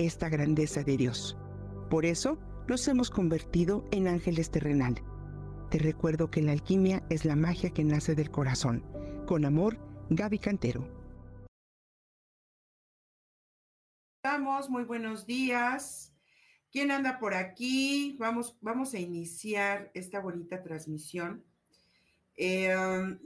[0.00, 1.36] esta grandeza de Dios.
[1.88, 2.38] Por eso
[2.68, 5.02] nos hemos convertido en ángeles terrenal.
[5.70, 8.84] Te recuerdo que la alquimia es la magia que nace del corazón.
[9.26, 9.78] Con amor,
[10.10, 10.88] Gaby Cantero.
[14.16, 16.12] Estamos, muy buenos días.
[16.70, 18.16] ¿Quién anda por aquí?
[18.18, 21.44] Vamos, vamos a iniciar esta bonita transmisión.
[22.36, 22.74] Eh,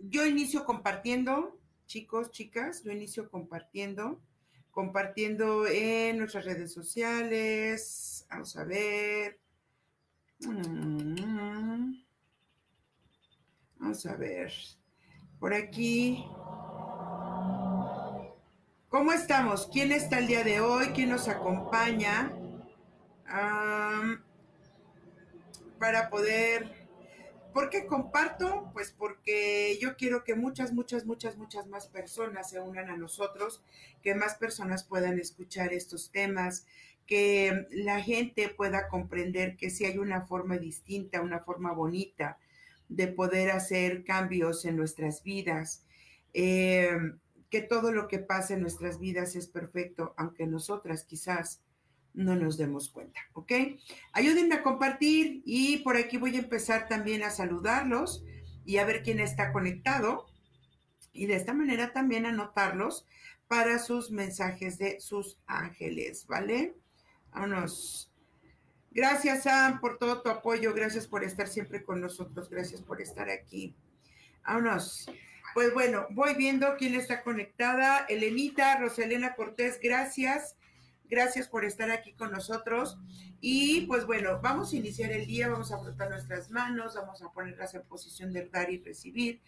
[0.03, 4.23] yo inicio compartiendo, chicos, chicas, yo inicio compartiendo
[4.74, 8.27] compartiendo en nuestras redes sociales.
[8.28, 9.38] Vamos a ver.
[13.78, 14.53] Vamos a ver.
[15.39, 16.27] Por aquí.
[18.89, 19.69] ¿Cómo estamos?
[19.72, 20.88] ¿Quién está el día de hoy?
[20.88, 22.33] ¿Quién nos acompaña?
[25.78, 26.84] para poder
[27.55, 28.69] ¿Por qué comparto?
[28.72, 33.62] Pues porque yo quiero que muchas, muchas, muchas, muchas más personas se unan a nosotros,
[34.02, 36.66] que más personas puedan escuchar estos temas,
[37.06, 42.38] que la gente pueda comprender que si hay una forma distinta, una forma bonita
[42.88, 45.84] de poder hacer cambios en nuestras vidas,
[46.32, 46.97] eh,
[47.50, 51.60] que todo lo que pasa en nuestras vidas es perfecto, aunque nosotras quizás
[52.15, 53.53] no nos demos cuenta, ¿ok?
[54.12, 58.25] Ayúdenme a compartir y por aquí voy a empezar también a saludarlos
[58.65, 60.27] y a ver quién está conectado
[61.12, 63.06] y de esta manera también anotarlos
[63.48, 66.75] para sus mensajes de sus ángeles, ¿vale?
[67.33, 68.11] Vámonos.
[68.91, 70.73] Gracias, Sam, por todo tu apoyo.
[70.73, 72.49] Gracias por estar siempre con nosotros.
[72.49, 73.75] Gracias por estar aquí.
[74.47, 75.11] Vámonos.
[75.53, 78.06] Pues bueno, voy viendo quién está conectada.
[78.09, 80.56] Elenita, Roselena Cortés, gracias.
[81.09, 82.98] Gracias por estar aquí con nosotros.
[83.41, 87.31] Y pues bueno, vamos a iniciar el día, vamos a frotar nuestras manos, vamos a
[87.31, 89.43] ponerlas en posición de dar y recibir.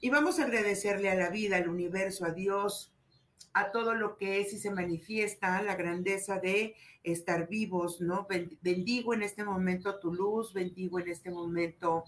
[0.00, 2.92] Y vamos a agradecerle a la vida, al universo, a Dios,
[3.54, 8.26] a todo lo que es y se manifiesta, la grandeza de estar vivos, ¿no?
[8.60, 12.04] Bendigo en este momento tu luz, bendigo en este momento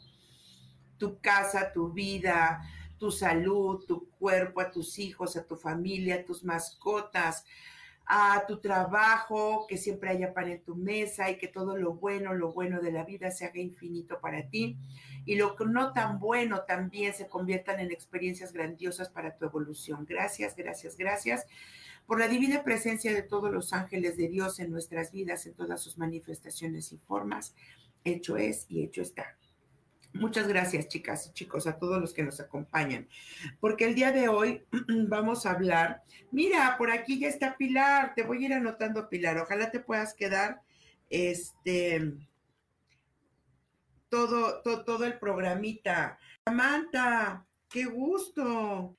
[0.99, 2.61] tu casa, tu vida,
[2.99, 7.45] tu salud, tu cuerpo, a tus hijos, a tu familia, a tus mascotas,
[8.11, 12.33] a tu trabajo, que siempre haya pan en tu mesa y que todo lo bueno,
[12.33, 14.79] lo bueno de la vida se haga infinito para ti
[15.27, 20.07] y lo que no tan bueno también se conviertan en experiencias grandiosas para tu evolución.
[20.09, 21.47] Gracias, gracias, gracias
[22.07, 25.83] por la divina presencia de todos los ángeles de Dios en nuestras vidas, en todas
[25.83, 27.55] sus manifestaciones y formas.
[28.05, 29.37] Hecho es y hecho está.
[30.15, 33.09] Muchas gracias, chicas y chicos, a todos los que nos acompañan,
[33.61, 34.65] porque el día de hoy
[35.09, 36.03] vamos a hablar.
[36.33, 39.39] Mira, por aquí ya está Pilar, te voy a ir anotando, Pilar.
[39.39, 40.63] Ojalá te puedas quedar
[41.11, 42.15] este
[44.09, 46.19] todo, todo, todo el programita.
[46.45, 48.97] Samantha, qué gusto.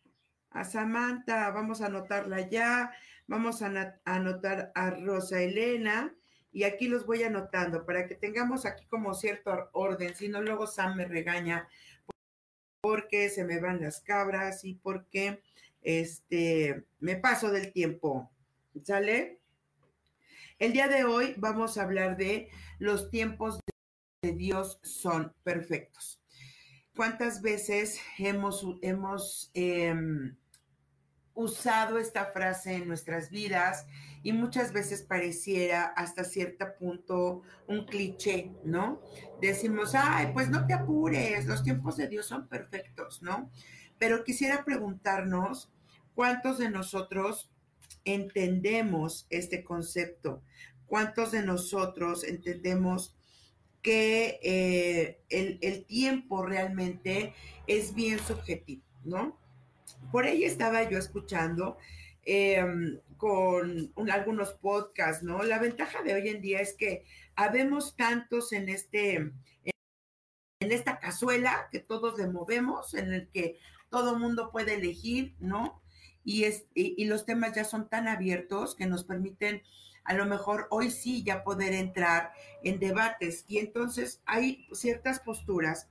[0.52, 2.92] A Samantha, vamos a anotarla ya.
[3.28, 6.16] Vamos a anotar a Rosa Elena
[6.52, 10.68] y aquí los voy anotando para que tengamos aquí como cierto orden, si no luego
[10.68, 11.68] Sam me regaña
[12.82, 15.42] porque se me van las cabras y porque
[15.82, 18.32] este me paso del tiempo.
[18.84, 19.40] ¿Sale?
[20.58, 22.50] El día de hoy vamos a hablar de
[22.80, 23.60] los tiempos
[24.22, 26.22] de Dios son perfectos.
[26.96, 30.36] ¿Cuántas veces hemos, hemos em,
[31.40, 33.86] usado esta frase en nuestras vidas?
[34.22, 39.02] y muchas veces pareciera hasta cierto punto un cliché, ¿no?
[39.42, 43.50] Decimos, ay, pues no te apures, los tiempos de Dios son perfectos, ¿no?
[43.98, 45.72] Pero quisiera preguntarnos,
[46.16, 47.50] ¿cuántos de nosotros
[48.04, 50.42] entendemos este concepto?
[50.86, 53.16] ¿Cuántos de nosotros entendemos
[53.82, 57.34] que eh, el, el tiempo realmente
[57.68, 59.38] es bien subjetivo, ¿no?
[60.12, 61.78] Por ahí estaba yo escuchando
[62.32, 65.42] Em, con algunos podcasts, ¿no?
[65.44, 67.04] La ventaja de hoy en día es que
[67.36, 73.58] habemos tantos en este, en esta cazuela que todos le movemos, en el que
[73.90, 75.82] todo mundo puede elegir, ¿no?
[76.24, 79.64] Y, es, y, los temas ya son tan abiertos que nos permiten
[80.04, 82.32] a lo mejor hoy sí ya poder entrar
[82.64, 83.44] en debates.
[83.48, 85.90] Y entonces hay ciertas posturas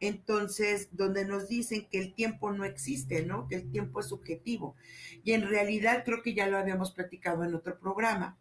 [0.00, 3.48] entonces, donde nos dicen que el tiempo no existe, ¿no?
[3.48, 4.76] Que el tiempo es subjetivo.
[5.24, 8.38] Y en realidad creo que ya lo habíamos platicado en otro programa.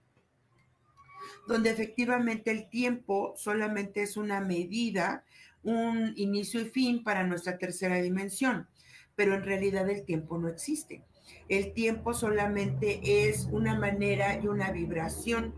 [1.48, 5.24] donde efectivamente el tiempo solamente es una medida,
[5.64, 8.68] un inicio y fin para nuestra tercera dimensión,
[9.16, 11.04] pero en realidad el tiempo no existe.
[11.50, 15.54] El tiempo solamente es una manera y una vibración,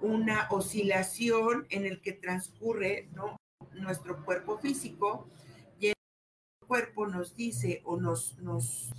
[0.00, 3.08] una oscilación en el que transcurre
[3.74, 5.28] nuestro cuerpo físico
[5.78, 5.94] y el
[6.66, 8.92] cuerpo nos dice o nos, nos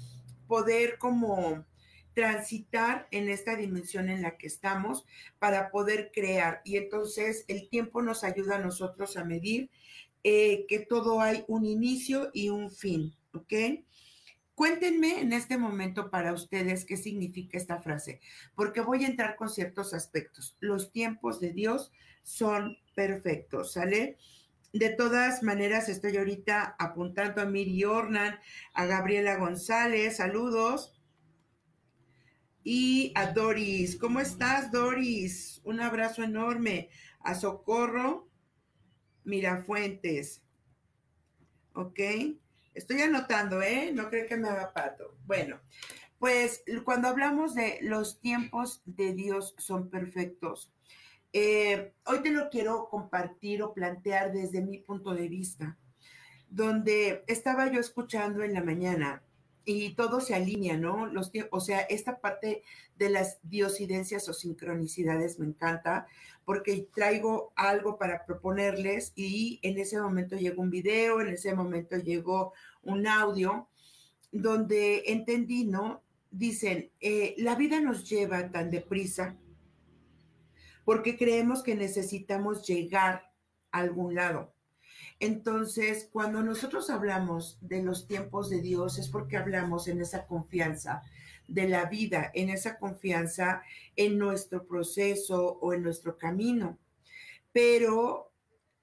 [0.48, 1.66] poder como
[2.14, 5.06] transitar en esta dimensión en la que estamos
[5.38, 6.62] para poder crear.
[6.64, 9.70] Y entonces el tiempo nos ayuda a nosotros a medir
[10.24, 13.54] eh, que todo hay un inicio y un fin, ¿ok?
[14.56, 18.22] Cuéntenme en este momento para ustedes qué significa esta frase,
[18.56, 20.56] porque voy a entrar con ciertos aspectos.
[20.62, 21.92] Los tiempos de Dios
[22.24, 24.18] son perfectos, ¿sale?
[24.76, 28.38] De todas maneras, estoy ahorita apuntando a Miri Ornan,
[28.74, 31.00] a Gabriela González, saludos
[32.62, 33.96] y a Doris.
[33.96, 35.62] ¿Cómo estás, Doris?
[35.64, 36.90] Un abrazo enorme.
[37.22, 38.28] A Socorro
[39.24, 40.42] Mirafuentes.
[41.72, 42.02] ¿Ok?
[42.74, 43.94] Estoy anotando, ¿eh?
[43.94, 45.16] No creo que me haga pato.
[45.26, 45.62] Bueno,
[46.20, 50.75] pues cuando hablamos de los tiempos de Dios son perfectos,
[51.38, 55.78] eh, hoy te lo quiero compartir o plantear desde mi punto de vista,
[56.50, 59.22] donde estaba yo escuchando en la mañana
[59.66, 61.08] y todo se alinea, ¿no?
[61.08, 62.64] Los, o sea, esta parte
[62.98, 66.08] de las diosidencias o sincronicidades me encanta
[66.46, 71.98] porque traigo algo para proponerles y en ese momento llegó un video, en ese momento
[71.98, 73.68] llegó un audio
[74.32, 76.02] donde entendí, ¿no?
[76.32, 79.36] Dicen, eh, la vida nos lleva tan deprisa
[80.86, 83.34] porque creemos que necesitamos llegar
[83.72, 84.54] a algún lado.
[85.20, 91.02] Entonces, cuando nosotros hablamos de los tiempos de Dios es porque hablamos en esa confianza
[91.48, 93.64] de la vida, en esa confianza
[93.96, 96.78] en nuestro proceso o en nuestro camino.
[97.52, 98.32] Pero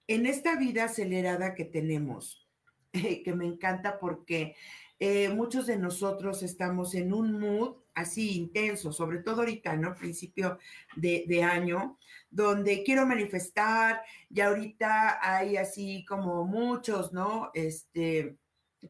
[0.07, 2.49] en esta vida acelerada que tenemos,
[2.93, 4.57] que me encanta porque
[4.99, 9.95] eh, muchos de nosotros estamos en un mood así intenso, sobre todo ahorita, ¿no?
[9.95, 10.59] Principio
[10.97, 11.99] de, de año,
[12.31, 17.51] donde quiero manifestar, y ahorita hay así como muchos, ¿no?
[17.55, 18.37] Este,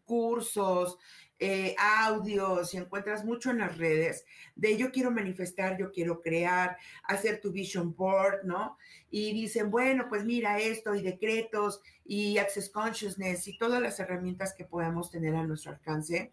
[0.05, 0.99] cursos,
[1.45, 6.77] eh, audios y encuentras mucho en las redes de yo quiero manifestar, yo quiero crear,
[7.03, 8.79] hacer tu vision board, ¿no?
[9.11, 14.55] Y dicen, bueno, pues mira esto y decretos y access consciousness y todas las herramientas
[14.55, 16.33] que podamos tener a nuestro alcance,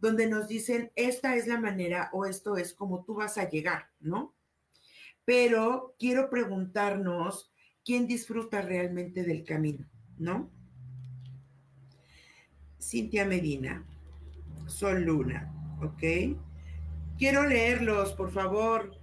[0.00, 3.90] donde nos dicen, esta es la manera o esto es como tú vas a llegar,
[4.00, 4.34] ¿no?
[5.24, 7.52] Pero quiero preguntarnos
[7.84, 9.86] quién disfruta realmente del camino,
[10.18, 10.50] ¿no?
[12.80, 13.86] Cintia Medina.
[14.66, 15.52] Sol Luna,
[15.82, 16.36] ¿ok?
[17.18, 18.96] Quiero leerlos, por favor.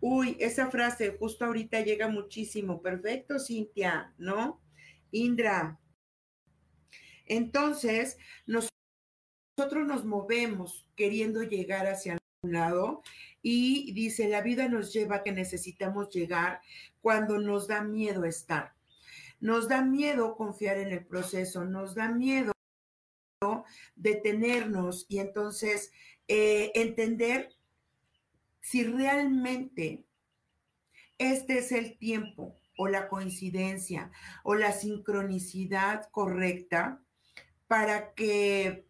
[0.00, 2.82] Uy, esa frase justo ahorita llega muchísimo.
[2.82, 4.60] Perfecto, Cintia, ¿no?
[5.12, 5.80] Indra.
[7.26, 8.18] Entonces,
[9.56, 13.02] nosotros nos movemos queriendo llegar hacia un lado
[13.40, 16.60] y dice, la vida nos lleva a que necesitamos llegar
[17.00, 18.74] cuando nos da miedo estar.
[19.40, 22.52] Nos da miedo confiar en el proceso, nos da miedo
[23.94, 25.92] detenernos y entonces
[26.28, 27.50] eh, entender
[28.60, 30.04] si realmente
[31.18, 34.10] este es el tiempo o la coincidencia
[34.42, 37.02] o la sincronicidad correcta
[37.68, 38.86] para que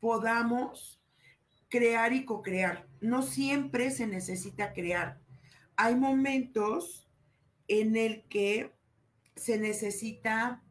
[0.00, 1.00] podamos
[1.68, 2.86] crear y co-crear.
[3.00, 5.20] No siempre se necesita crear.
[5.76, 7.08] Hay momentos
[7.68, 8.74] en el que
[9.36, 10.62] se necesita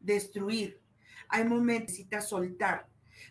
[0.00, 0.80] destruir,
[1.28, 2.88] hay momentos que necesita soltar,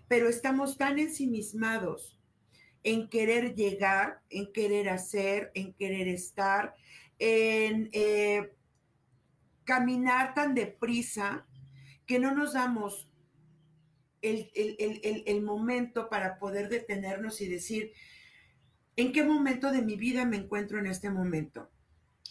[0.08, 2.20] pero estamos tan ensimismados
[2.84, 6.76] en querer llegar, en querer hacer, en querer estar,
[7.18, 8.54] en eh,
[9.64, 11.48] caminar tan deprisa
[12.06, 13.10] que no nos damos
[14.26, 17.92] el, el, momento para poder detenernos y decir,
[18.96, 21.70] ¿en qué momento de mi vida me encuentro en este momento?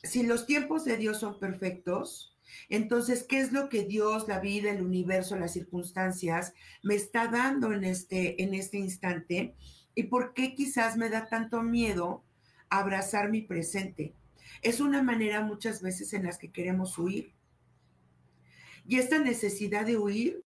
[0.03, 2.35] Si los tiempos de Dios son perfectos,
[2.69, 7.73] entonces, ¿qué es lo que Dios, la vida, el universo, las circunstancias me está dando
[7.73, 9.55] en este, en este instante?
[9.95, 12.25] ¿Y por qué quizás me da tanto miedo
[12.69, 14.15] abrazar mi presente?
[14.63, 17.33] Es una manera muchas veces en las que queremos huir.
[18.87, 20.44] Y esta necesidad de huir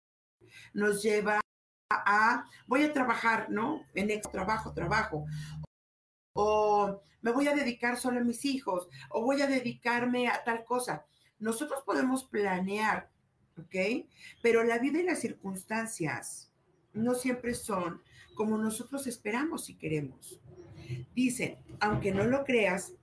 [0.73, 1.39] nos lleva
[1.89, 3.85] a, voy a trabajar, ¿no?
[3.93, 5.25] En ex trabajo, trabajo.
[6.33, 10.63] O me voy a dedicar solo a mis hijos, o voy a dedicarme a tal
[10.63, 11.05] cosa.
[11.39, 13.09] Nosotros podemos planear,
[13.57, 14.05] ¿ok?
[14.41, 16.51] Pero la vida y las circunstancias
[16.93, 18.01] no siempre son
[18.35, 20.39] como nosotros esperamos y queremos.
[21.13, 22.93] Dicen, aunque no lo creas,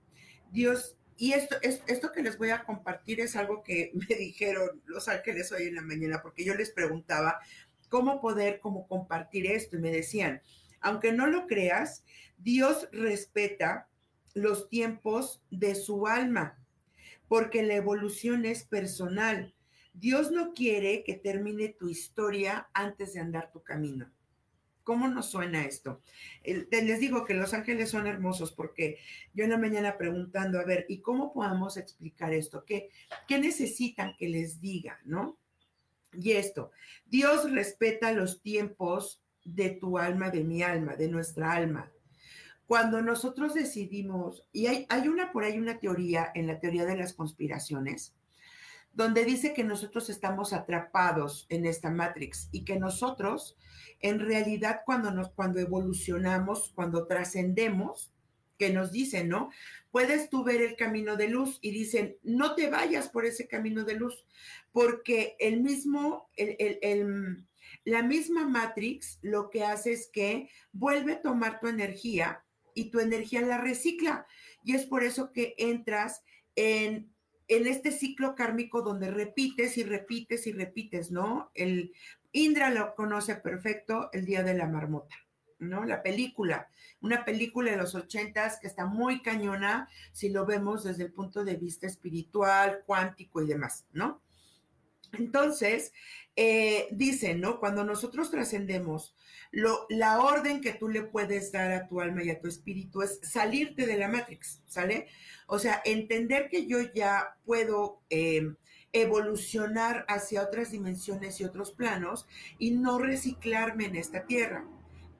[0.51, 5.09] Dios y esto, esto que les voy a compartir es algo que me dijeron los
[5.09, 7.39] ángeles hoy en la mañana, porque yo les preguntaba
[7.89, 10.41] cómo poder como compartir esto y me decían,
[10.79, 12.05] aunque no lo creas,
[12.37, 13.89] Dios respeta
[14.33, 16.57] los tiempos de su alma,
[17.27, 19.53] porque la evolución es personal.
[19.93, 24.09] Dios no quiere que termine tu historia antes de andar tu camino.
[24.89, 26.01] ¿Cómo nos suena esto?
[26.43, 28.97] les digo que los ángeles son hermosos porque
[29.35, 32.65] yo en la mañana preguntando, a ver, ¿y cómo podamos explicar esto?
[32.65, 32.89] ¿Qué,
[33.27, 35.37] qué necesitan que les diga, no?
[36.11, 36.71] Y esto,
[37.05, 41.91] Dios respeta los tiempos de tu alma, de mi alma, de nuestra alma.
[42.65, 46.97] Cuando nosotros decidimos, y hay, hay una por ahí una teoría en la teoría de
[46.97, 48.15] las conspiraciones,
[48.93, 53.57] donde dice que nosotros estamos atrapados en esta Matrix y que nosotros
[54.01, 58.11] en realidad cuando, nos, cuando evolucionamos, cuando trascendemos,
[58.57, 59.49] que nos dicen, ¿no?
[59.89, 63.85] Puedes tú ver el camino de luz y dicen, no te vayas por ese camino
[63.85, 64.25] de luz,
[64.73, 67.45] porque el mismo, el,
[67.85, 72.43] la misma Matrix lo que hace es que vuelve a tomar tu energía
[72.73, 74.27] y tu energía la recicla.
[74.63, 76.21] Y es por eso que entras
[76.55, 77.13] en,
[77.49, 81.51] en este ciclo kármico donde repites y repites y repites, ¿no?
[81.55, 81.91] El,
[82.31, 85.15] Indra lo conoce perfecto, El Día de la Marmota,
[85.57, 85.83] ¿no?
[85.83, 86.69] La película,
[87.01, 91.43] una película de los ochentas que está muy cañona si lo vemos desde el punto
[91.43, 94.21] de vista espiritual, cuántico y demás, ¿no?
[95.13, 95.93] Entonces,
[96.35, 97.59] eh, dicen, ¿no?
[97.59, 99.15] Cuando nosotros trascendemos,
[99.51, 103.19] la orden que tú le puedes dar a tu alma y a tu espíritu es
[103.23, 105.07] salirte de la Matrix, ¿sale?
[105.47, 108.53] O sea, entender que yo ya puedo eh,
[108.93, 114.65] evolucionar hacia otras dimensiones y otros planos y no reciclarme en esta tierra.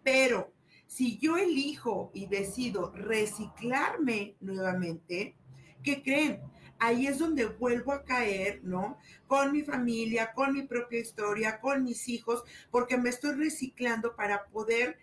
[0.03, 0.53] Pero
[0.87, 5.35] si yo elijo y decido reciclarme nuevamente,
[5.83, 6.39] ¿qué creen?
[6.79, 8.97] Ahí es donde vuelvo a caer, ¿no?
[9.27, 14.45] Con mi familia, con mi propia historia, con mis hijos, porque me estoy reciclando para
[14.45, 14.97] poder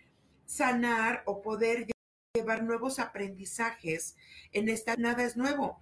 [0.45, 1.87] sanar o poder
[2.33, 4.15] llevar nuevos aprendizajes
[4.53, 5.81] en esta nada es nuevo.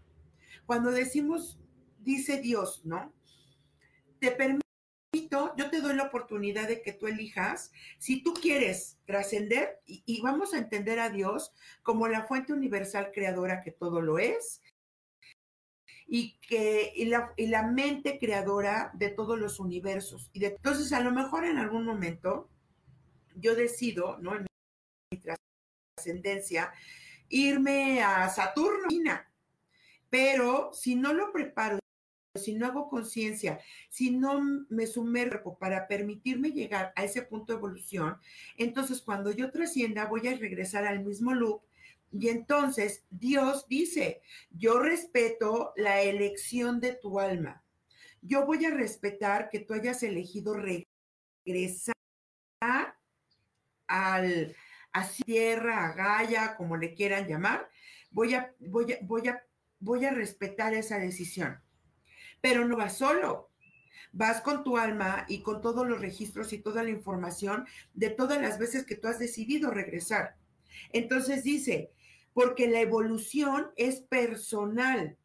[0.66, 1.58] Cuando decimos
[2.06, 3.14] dice Dios, ¿no?
[4.20, 4.64] Te permito,
[5.58, 10.54] yo te doy la oportunidad de que tú elijas si tú quieres trascender y, vamos
[10.54, 11.52] a entender a Dios
[11.84, 14.62] como la fuente universal creadora que todo lo es
[16.08, 20.30] y que y la, y la, mente creadora de todos los universos.
[20.34, 22.50] Y de, entonces, a lo mejor en algún momento
[23.36, 24.36] yo decido, ¿no?
[24.36, 24.46] En
[25.12, 26.72] mi trascendencia,
[27.30, 28.88] irme a Saturno,
[30.10, 31.80] pero si no lo preparo
[32.36, 33.60] si no hago conciencia,
[33.90, 38.18] si no me sumerjo para permitirme llegar a ese punto de evolución,
[38.58, 41.62] entonces cuando yo trascienda voy a regresar al mismo loop
[42.18, 47.64] y entonces Dios dice, yo respeto la elección de tu alma.
[48.22, 51.94] Yo voy a respetar que tú hayas elegido regresar
[53.88, 54.56] al
[54.94, 57.70] a tierra, a Gaia, como le quieran llamar.
[58.12, 59.44] Voy a, voy a, voy a,
[59.80, 61.62] voy a respetar esa decisión
[62.46, 63.50] pero no vas solo.
[64.12, 68.40] Vas con tu alma y con todos los registros y toda la información de todas
[68.40, 70.38] las veces que tú has decidido regresar.
[70.94, 71.92] Entonces dice,
[72.36, 75.18] porque la evolución es personal.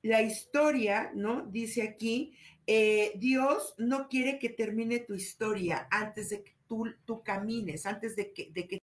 [0.00, 1.44] La historia, ¿no?
[1.44, 2.34] Dice aquí,
[2.66, 8.32] eh, Dios no quiere que termine tu historia antes de que tú, camines, antes de
[8.32, 8.82] que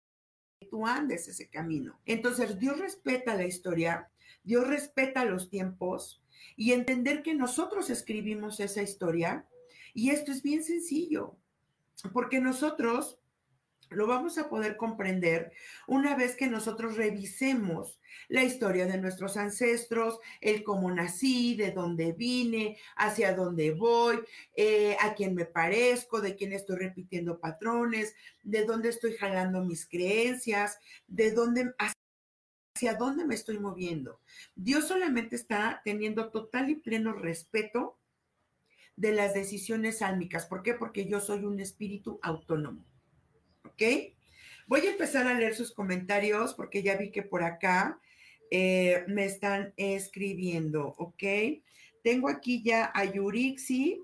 [0.68, 1.98] tú andes ese camino.
[2.04, 4.10] Entonces, Dios respeta la historia,
[4.44, 6.22] Dios respeta los tiempos,
[6.54, 9.48] y entender que nosotros escribimos esa historia.
[9.94, 11.38] Y esto es bien sencillo,
[12.12, 13.18] porque nosotros
[13.90, 15.52] lo vamos a poder comprender
[15.86, 22.12] una vez que nosotros revisemos la historia de nuestros ancestros, el cómo nací, de dónde
[22.12, 24.20] vine, hacia dónde voy,
[24.54, 29.86] eh, a quién me parezco, de quién estoy repitiendo patrones, de dónde estoy jalando mis
[29.86, 31.74] creencias, de dónde,
[32.74, 34.20] hacia dónde me estoy moviendo.
[34.54, 37.98] Dios solamente está teniendo total y pleno respeto
[38.96, 40.46] de las decisiones álmicas.
[40.46, 40.74] ¿Por qué?
[40.74, 42.84] Porque yo soy un espíritu autónomo.
[43.76, 44.14] ¿Ok?
[44.66, 48.00] Voy a empezar a leer sus comentarios porque ya vi que por acá
[48.50, 50.94] eh, me están escribiendo.
[50.98, 51.22] ¿Ok?
[52.02, 54.02] Tengo aquí ya a Yurixi,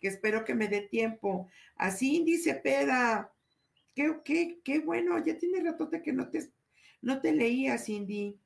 [0.00, 1.48] que espero que me dé tiempo.
[1.76, 3.32] Así dice Peda.
[3.94, 6.50] Qué, qué, qué bueno, ya tiene ratote que no te
[7.00, 8.38] no te leía, Cindy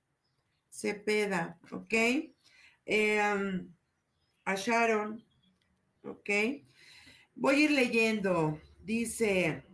[0.70, 1.94] Cepeda, ¿ok?
[2.84, 3.72] Em,
[4.44, 5.24] a Sharon,
[6.02, 6.30] ¿ok?
[7.34, 8.60] Voy a ir leyendo.
[8.84, 9.64] Dice,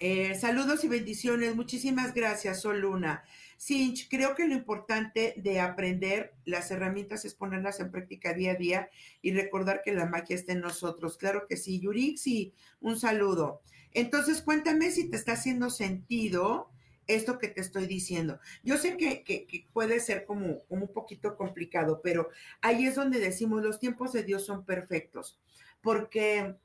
[0.00, 1.54] eh, saludos y bendiciones.
[1.54, 3.22] Muchísimas gracias, Sol Luna.
[3.58, 8.54] Sinch, creo que lo importante de aprender las herramientas es ponerlas en práctica día a
[8.54, 8.90] día
[9.20, 11.18] y recordar que la magia está en nosotros.
[11.18, 13.60] Claro que sí, Yurixi, un saludo.
[13.92, 16.70] Entonces, cuéntame si te está haciendo sentido
[17.06, 18.40] esto que te estoy diciendo.
[18.62, 22.30] Yo sé que, puede ser como, como, un poquito complicado, pero
[22.62, 25.38] ahí es donde decimos, los tiempos de Dios son perfectos,
[25.82, 26.56] porque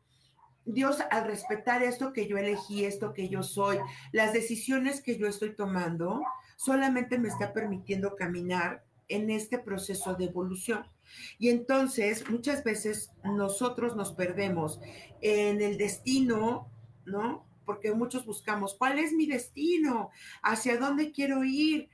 [0.66, 3.78] Dios al respetar esto que yo elegí, esto que yo soy,
[4.12, 6.22] las decisiones que yo estoy tomando,
[6.56, 10.86] solamente me está permitiendo caminar en este proceso de evolución.
[11.38, 14.80] Y entonces muchas veces nosotros nos perdemos
[15.22, 16.68] en el destino,
[17.06, 17.46] ¿no?
[17.66, 20.10] Porque muchos buscamos, ¿cuál es mi destino?
[20.42, 21.90] ¿Hacia dónde quiero ir?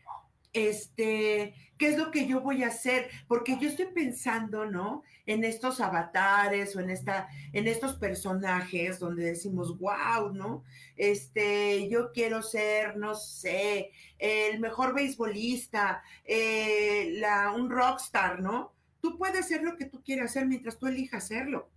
[0.53, 3.09] Este, ¿qué es lo que yo voy a hacer?
[3.27, 5.03] Porque yo estoy pensando, ¿no?
[5.25, 10.63] En estos avatares o en esta, en estos personajes donde decimos, wow, ¿no?
[10.97, 18.73] Este, yo quiero ser, no sé, el mejor beisbolista, eh, la, un rockstar, ¿no?
[18.99, 21.69] Tú puedes ser lo que tú quieras hacer mientras tú elijas hacerlo.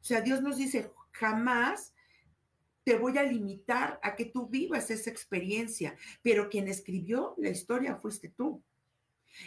[0.00, 1.92] O sea, Dios nos dice, jamás
[2.88, 7.96] te voy a limitar a que tú vivas esa experiencia, pero quien escribió la historia
[7.96, 8.62] fuiste tú.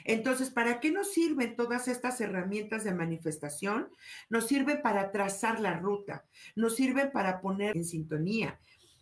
[0.03, 3.89] Entonces, ¿para qué nos sirven todas estas herramientas de manifestación?
[4.29, 6.23] Nos sirven para trazar la ruta,
[6.55, 8.59] nos sirven para poner en sintonía,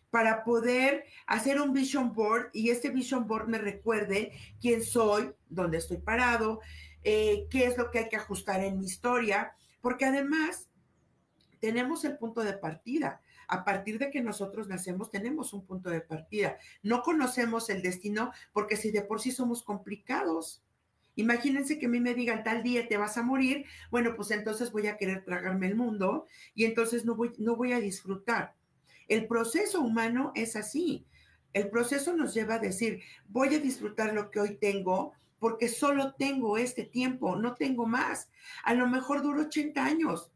[0.10, 4.32] para poder hacer un vision board y este vision board me recuerde
[4.62, 6.62] quién soy, dónde estoy parado,
[7.04, 10.70] eh, qué es lo que hay que ajustar en mi historia, porque además
[11.60, 16.02] tenemos el punto de partida a partir de que nosotros nacemos tenemos un punto de
[16.02, 16.58] partida.
[16.84, 20.64] No conocemos el destino porque si de por sí somos complicados.
[21.16, 24.72] Imagínense que a mí me digan tal día te vas a morir, bueno, pues entonces
[24.72, 28.56] voy a querer tragarme el mundo y entonces no voy, no voy a disfrutar.
[29.08, 31.08] El proceso humano es así.
[31.52, 36.14] El proceso nos lleva a decir, voy a disfrutar lo que hoy tengo porque solo
[36.14, 38.30] tengo este tiempo, no tengo más.
[38.64, 40.32] A lo mejor duro 80 años,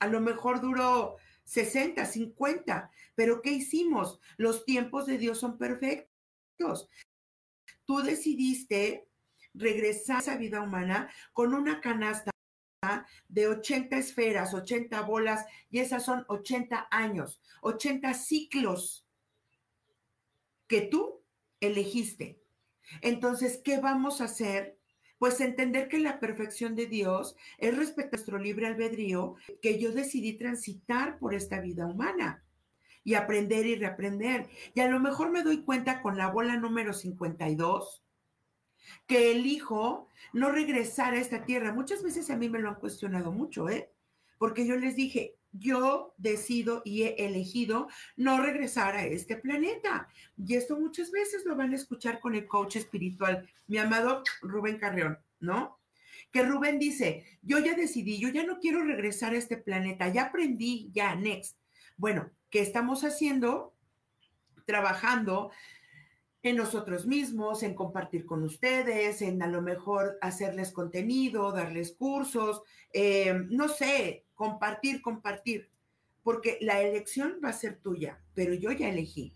[0.00, 2.90] a lo mejor duro 60, 50.
[3.14, 4.20] Pero ¿qué hicimos?
[4.36, 6.88] Los tiempos de Dios son perfectos.
[7.84, 9.08] Tú decidiste
[9.54, 12.30] regresar a esa vida humana con una canasta
[13.28, 19.06] de 80 esferas, 80 bolas, y esas son 80 años, 80 ciclos
[20.66, 21.24] que tú
[21.60, 22.42] elegiste.
[23.00, 24.78] Entonces, ¿qué vamos a hacer
[25.22, 30.32] pues entender que la perfección de Dios es respetar nuestro libre albedrío, que yo decidí
[30.32, 32.42] transitar por esta vida humana
[33.04, 34.48] y aprender y reaprender.
[34.74, 38.02] Y a lo mejor me doy cuenta con la bola número 52
[39.06, 41.72] que elijo no regresar a esta tierra.
[41.72, 43.92] Muchas veces a mí me lo han cuestionado mucho, ¿eh?
[44.38, 50.08] Porque yo les dije, yo decido y he elegido no regresar a este planeta.
[50.36, 54.78] Y esto muchas veces lo van a escuchar con el coach espiritual, mi amado Rubén
[54.78, 55.78] Carreón, ¿no?
[56.30, 60.24] Que Rubén dice, yo ya decidí, yo ya no quiero regresar a este planeta, ya
[60.24, 61.58] aprendí, ya, next.
[61.96, 63.74] Bueno, ¿qué estamos haciendo?
[64.64, 65.50] Trabajando
[66.42, 72.62] en nosotros mismos, en compartir con ustedes, en a lo mejor hacerles contenido, darles cursos,
[72.92, 75.68] eh, no sé, compartir, compartir,
[76.24, 79.32] porque la elección va a ser tuya, pero yo ya elegí.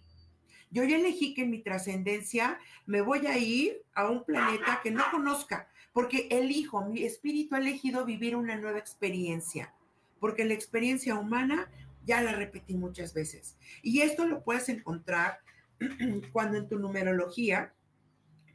[0.73, 4.90] Yo ya elegí que en mi trascendencia me voy a ir a un planeta que
[4.90, 9.73] no conozca, porque elijo, mi espíritu ha elegido vivir una nueva experiencia,
[10.19, 11.71] porque la experiencia humana
[12.05, 13.57] ya la repetí muchas veces.
[13.83, 15.38] Y esto lo puedes encontrar
[16.33, 17.73] cuando en tu numerología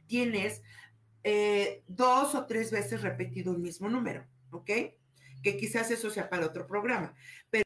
[0.06, 0.60] tienes
[1.24, 4.70] eh, dos o tres veces repetido un mismo número, ¿ok?
[5.42, 7.14] Que quizás eso sea para otro programa.
[7.50, 7.64] Pero,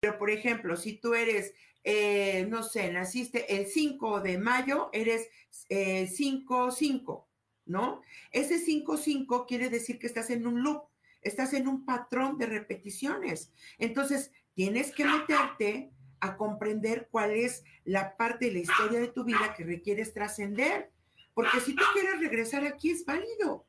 [0.00, 5.28] pero por ejemplo, si tú eres, eh, no sé, naciste el 5 de mayo, eres
[5.68, 7.30] 5-5, eh,
[7.66, 8.02] ¿no?
[8.30, 10.84] Ese 5-5 quiere decir que estás en un loop,
[11.22, 13.50] estás en un patrón de repeticiones.
[13.78, 19.24] Entonces, tienes que meterte a comprender cuál es la parte de la historia de tu
[19.24, 20.90] vida que requieres trascender.
[21.34, 23.66] Porque si tú quieres regresar aquí es válido.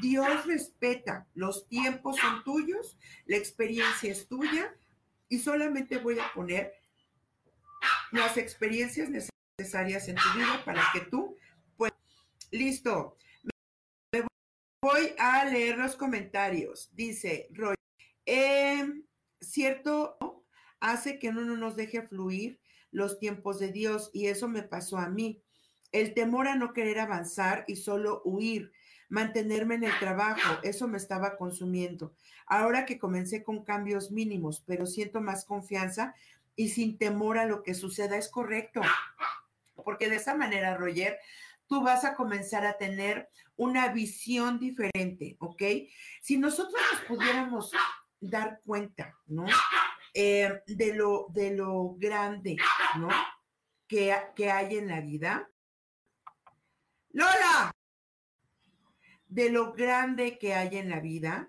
[0.00, 4.74] Dios respeta, los tiempos son tuyos, la experiencia es tuya
[5.28, 6.74] y solamente voy a poner
[8.10, 11.36] las experiencias necesarias en tu vida para que tú
[11.76, 11.96] puedas.
[12.50, 13.16] Listo.
[14.12, 14.26] Me
[14.82, 16.90] voy a leer los comentarios.
[16.92, 17.74] Dice Roy,
[18.26, 19.04] em,
[19.40, 20.44] cierto,
[20.80, 24.98] hace que uno no nos deje fluir los tiempos de Dios y eso me pasó
[24.98, 25.42] a mí.
[25.92, 28.72] El temor a no querer avanzar y solo huir
[29.12, 32.14] mantenerme en el trabajo, eso me estaba consumiendo.
[32.46, 36.14] Ahora que comencé con cambios mínimos, pero siento más confianza
[36.56, 38.80] y sin temor a lo que suceda, es correcto.
[39.84, 41.18] Porque de esa manera, Roger,
[41.66, 45.62] tú vas a comenzar a tener una visión diferente, ¿ok?
[46.22, 47.70] Si nosotros nos pudiéramos
[48.18, 49.44] dar cuenta, ¿no?
[50.14, 52.56] Eh, de, lo, de lo grande,
[52.98, 53.10] ¿no?
[53.86, 55.50] Que, que hay en la vida.
[57.10, 57.70] Lola,
[59.32, 61.48] de lo grande que hay en la vida,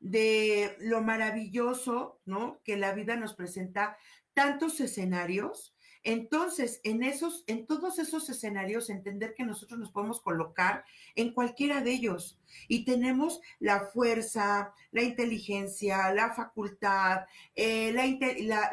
[0.00, 2.60] de lo maravilloso, ¿no?
[2.62, 3.96] Que la vida nos presenta
[4.34, 5.74] tantos escenarios.
[6.02, 11.80] Entonces, en esos, en todos esos escenarios, entender que nosotros nos podemos colocar en cualquiera
[11.80, 17.20] de ellos y tenemos la fuerza, la inteligencia, la facultad,
[17.54, 18.70] eh, la,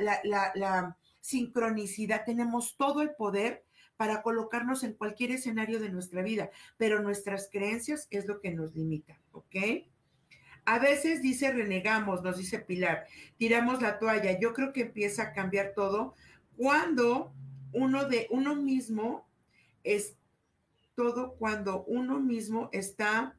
[0.56, 3.64] la sincronicidad, tenemos todo el poder
[4.00, 8.74] para colocarnos en cualquier escenario de nuestra vida, pero nuestras creencias es lo que nos
[8.74, 9.56] limita, ¿ok?
[10.64, 14.40] A veces dice renegamos, nos dice Pilar, tiramos la toalla.
[14.40, 16.16] Yo creo que empieza a cambiar todo
[16.56, 17.34] cuando
[17.74, 19.28] uno de uno mismo
[19.84, 20.16] es
[20.96, 23.36] todo cuando uno mismo está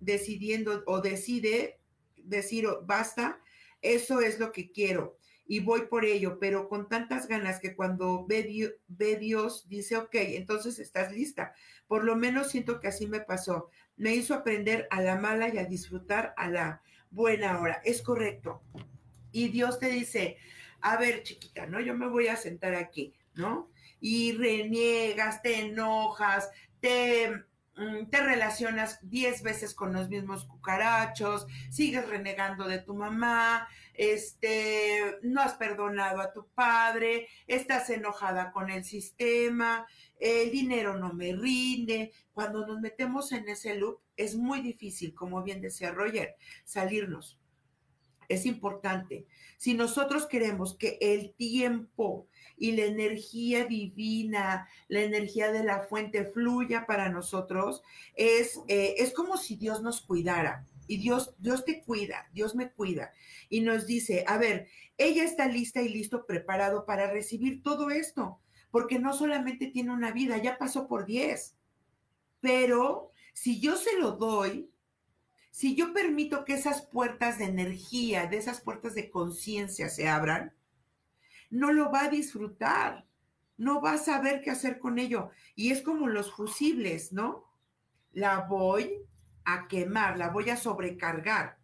[0.00, 1.78] decidiendo o decide
[2.16, 3.38] decir oh, basta,
[3.80, 5.19] eso es lo que quiero
[5.50, 8.44] y voy por ello, pero con tantas ganas que cuando ve,
[9.18, 11.54] Dios, dice, ok, entonces estás lista.
[11.88, 13.68] Por lo menos siento que así me pasó.
[13.96, 17.82] Me hizo aprender a la mala y a disfrutar a la buena hora.
[17.84, 18.62] Es correcto.
[19.32, 20.36] Y Dios te dice,
[20.82, 21.80] a ver, chiquita, ¿no?
[21.80, 23.72] Yo me voy a sentar aquí, ¿no?
[23.98, 27.44] Y reniegas, te enojas, te
[28.10, 35.40] te relacionas diez veces con los mismos cucarachos, sigues renegando de tu mamá, este, no
[35.40, 39.86] has perdonado a tu padre, estás enojada con el sistema,
[40.18, 42.12] el dinero no me rinde.
[42.32, 47.38] Cuando nos metemos en ese loop es muy difícil, como bien decía Roger, salirnos.
[48.28, 49.26] Es importante.
[49.56, 52.28] Si nosotros queremos que el tiempo
[52.60, 57.82] y la energía divina, la energía de la fuente fluya para nosotros,
[58.14, 62.70] es, eh, es como si Dios nos cuidara y Dios, Dios te cuida, Dios me
[62.70, 63.12] cuida.
[63.48, 64.68] Y nos dice, a ver,
[64.98, 68.38] ella está lista y listo, preparado para recibir todo esto,
[68.70, 71.56] porque no solamente tiene una vida, ya pasó por diez.
[72.40, 74.70] Pero si yo se lo doy,
[75.50, 80.52] si yo permito que esas puertas de energía, de esas puertas de conciencia se abran,
[81.50, 83.06] no lo va a disfrutar,
[83.56, 85.30] no va a saber qué hacer con ello.
[85.54, 87.44] Y es como los fusibles, ¿no?
[88.12, 89.04] La voy
[89.44, 91.58] a quemar, la voy a sobrecargar.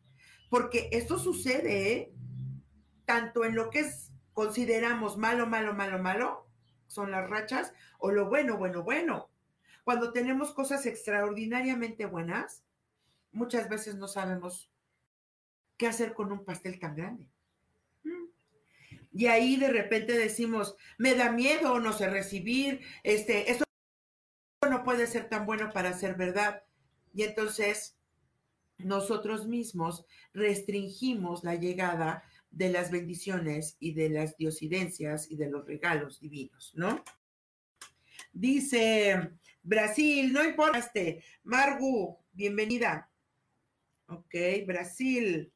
[0.51, 2.13] Porque esto sucede ¿eh?
[3.05, 6.47] tanto en lo que es, consideramos malo, malo, malo, malo,
[6.87, 9.31] son las rachas, o lo bueno, bueno, bueno.
[9.85, 12.65] Cuando tenemos cosas extraordinariamente buenas,
[13.33, 14.71] muchas veces no sabemos
[15.77, 17.29] qué hacer con un pastel tan grande.
[19.17, 23.65] Y ahí de repente decimos, me da miedo, no sé recibir, este, esto
[24.69, 26.65] no puede ser tan bueno para ser verdad.
[27.15, 27.97] Y entonces
[28.77, 35.67] nosotros mismos restringimos la llegada de las bendiciones y de las diosidencias y de los
[35.67, 37.03] regalos divinos, ¿no?
[38.35, 39.31] Dice
[39.63, 43.11] Brasil, no importa, este, Margu, bienvenida.
[44.09, 44.35] Ok,
[44.67, 45.51] Brasil.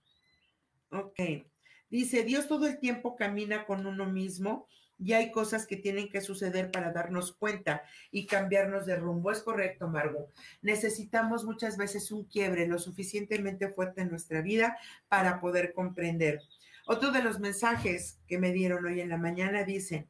[0.90, 1.49] Ok.
[1.90, 4.66] Dice, Dios todo el tiempo camina con uno mismo
[5.02, 9.30] y hay cosas que tienen que suceder para darnos cuenta y cambiarnos de rumbo.
[9.30, 10.28] Es correcto, Margo.
[10.62, 14.76] Necesitamos muchas veces un quiebre lo suficientemente fuerte en nuestra vida
[15.08, 16.42] para poder comprender.
[16.86, 20.06] Otro de los mensajes que me dieron hoy en la mañana dice,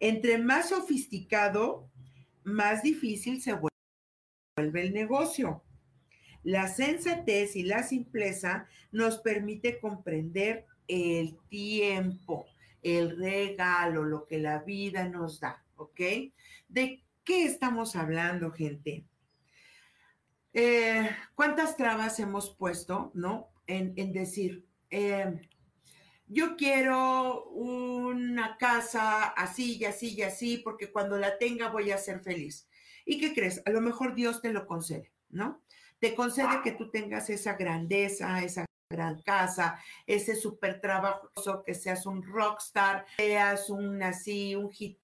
[0.00, 1.88] entre más sofisticado,
[2.42, 5.62] más difícil se vuelve el negocio.
[6.42, 12.46] La sensatez y la simpleza nos permite comprender el tiempo
[12.84, 16.00] el regalo, lo que la vida nos da, ¿ok?
[16.68, 19.06] ¿De qué estamos hablando, gente?
[20.52, 23.48] Eh, ¿Cuántas trabas hemos puesto, no?
[23.66, 25.48] En, decir, eh,
[26.28, 31.98] yo quiero una casa así y así y así, porque cuando la tenga voy a
[31.98, 32.68] ser feliz.
[33.06, 33.62] ¿Y qué crees?
[33.64, 35.62] A lo mejor Dios te lo concede, ¿no?
[35.98, 42.06] Te concede que tú tengas esa grandeza, esa gran casa, ese súper trabajoso, que seas
[42.06, 44.98] un rockstar, seas un así, un hit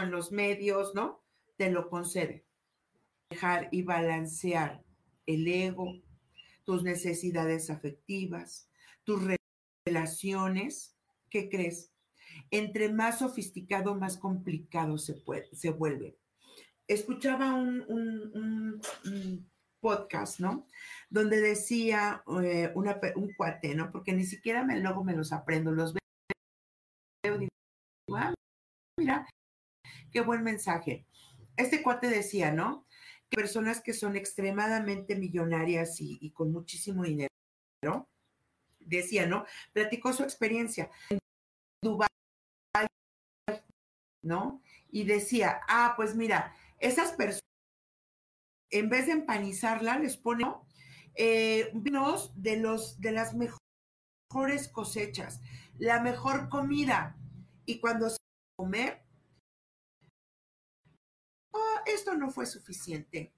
[0.00, 1.22] en los medios, ¿no?
[1.56, 2.46] Te lo concede.
[3.30, 4.82] Dejar y balancear
[5.26, 6.00] el ego,
[6.64, 8.68] tus necesidades afectivas,
[9.04, 9.22] tus
[9.86, 10.96] relaciones,
[11.28, 11.92] ¿qué crees?
[12.50, 16.16] Entre más sofisticado, más complicado se, puede, se vuelve.
[16.86, 18.80] Escuchaba un
[19.82, 20.66] podcast, ¿no?
[21.10, 23.90] Donde decía eh, un cuate, ¿no?
[23.90, 27.48] Porque ni siquiera me, luego me los aprendo, los veo,
[28.16, 28.32] ah,
[28.98, 29.26] mira,
[30.10, 31.04] qué buen mensaje.
[31.56, 32.86] Este cuate decía, ¿no?
[33.28, 37.28] Que personas que son extremadamente millonarias y, con muchísimo dinero,
[37.84, 38.08] ¿no?
[38.78, 39.44] Decía, ¿no?
[39.72, 41.18] Platicó su experiencia en
[41.82, 42.08] Dubái,
[44.22, 44.62] ¿no?
[44.90, 47.51] Y decía, ah, pues mira, esas personas,
[48.72, 50.52] en vez de empanizarla, les ponen
[51.14, 55.40] eh, vinos de, los, de las mejores cosechas,
[55.78, 57.16] la mejor comida.
[57.66, 58.16] Y cuando se
[58.56, 59.04] comer,
[61.52, 63.32] oh, esto no fue suficiente.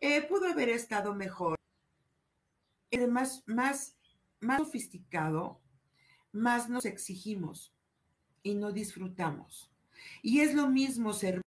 [0.00, 1.56] Eh, pudo haber estado mejor.
[2.92, 3.96] Además, más,
[4.40, 5.60] más sofisticado,
[6.32, 7.72] más nos exigimos
[8.42, 9.70] y no disfrutamos.
[10.22, 11.42] Y es lo mismo servir,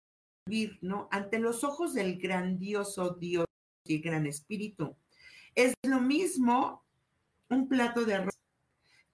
[1.11, 3.47] Ante los ojos del grandioso Dios
[3.85, 4.97] y gran Espíritu.
[5.55, 6.85] Es lo mismo
[7.49, 8.35] un plato de arroz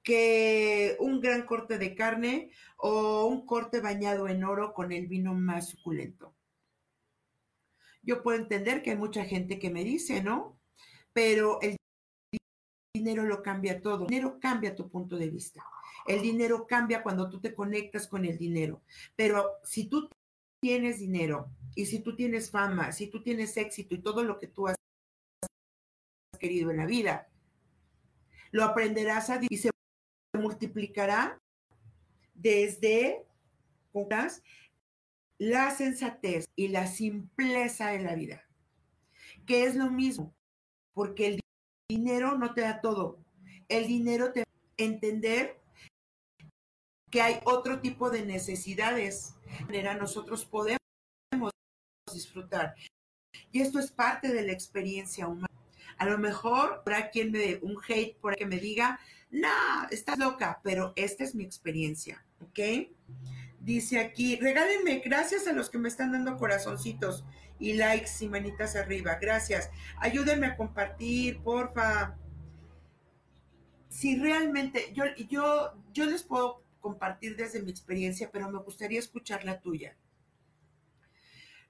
[0.03, 5.35] que un gran corte de carne o un corte bañado en oro con el vino
[5.35, 6.35] más suculento.
[8.03, 10.59] Yo puedo entender que hay mucha gente que me dice, ¿no?
[11.13, 11.77] Pero el
[12.95, 14.05] dinero lo cambia todo.
[14.05, 15.63] El dinero cambia tu punto de vista.
[16.07, 18.81] El dinero cambia cuando tú te conectas con el dinero.
[19.15, 20.09] Pero si tú
[20.61, 24.49] tienes dinero y si tú tienes fama, si tú tienes éxito y todo lo que
[24.49, 24.77] tú has
[26.39, 27.29] querido en la vida,
[28.51, 29.71] lo aprenderás a y se
[30.35, 31.41] multiplicará
[32.35, 33.25] desde
[35.39, 38.45] la sensatez y la simpleza de la vida,
[39.47, 40.35] que es lo mismo,
[40.95, 41.41] porque el
[41.89, 43.19] dinero no te da todo,
[43.69, 44.45] el dinero te
[44.77, 45.59] entender
[47.11, 49.35] que hay otro tipo de necesidades
[49.69, 50.79] que nosotros podemos
[52.13, 52.75] disfrutar.
[53.53, 55.49] Y esto es parte de la experiencia humana.
[55.97, 59.49] A lo mejor habrá quien me, un hate por que me diga, no,
[59.91, 62.89] estás loca, pero esta es mi experiencia, ¿ok?
[63.61, 67.25] Dice aquí, regálenme, gracias a los que me están dando corazoncitos
[67.59, 69.71] y likes y manitas arriba, gracias.
[69.99, 72.17] Ayúdenme a compartir, porfa.
[73.89, 79.45] Si realmente, yo, yo, yo les puedo compartir desde mi experiencia, pero me gustaría escuchar
[79.45, 79.97] la tuya.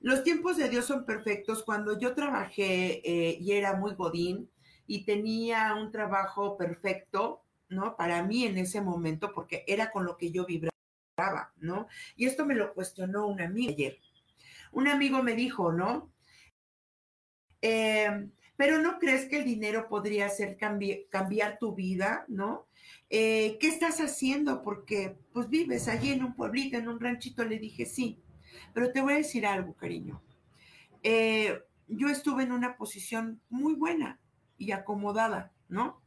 [0.01, 1.65] Los tiempos de Dios son perfectos.
[1.65, 4.49] Cuando yo trabajé eh, y era muy godín
[4.87, 7.97] y tenía un trabajo perfecto, ¿no?
[7.97, 11.89] Para mí en ese momento, porque era con lo que yo vibraba, ¿no?
[12.17, 13.99] Y esto me lo cuestionó un amigo ayer.
[14.73, 16.13] Un amigo me dijo, ¿no?
[17.61, 22.67] Em, pero no crees que el dinero podría hacer cambiar tu vida, ¿no?
[23.09, 24.63] Eh, ¿Qué estás haciendo?
[24.65, 28.21] Porque pues vives allí en un pueblito, en un ranchito, le dije sí.
[28.75, 30.21] Pero te voy a decir algo, cariño.
[31.05, 34.19] Eh, yo estuve en una posición muy buena
[34.59, 36.03] y acomodada, ¿no?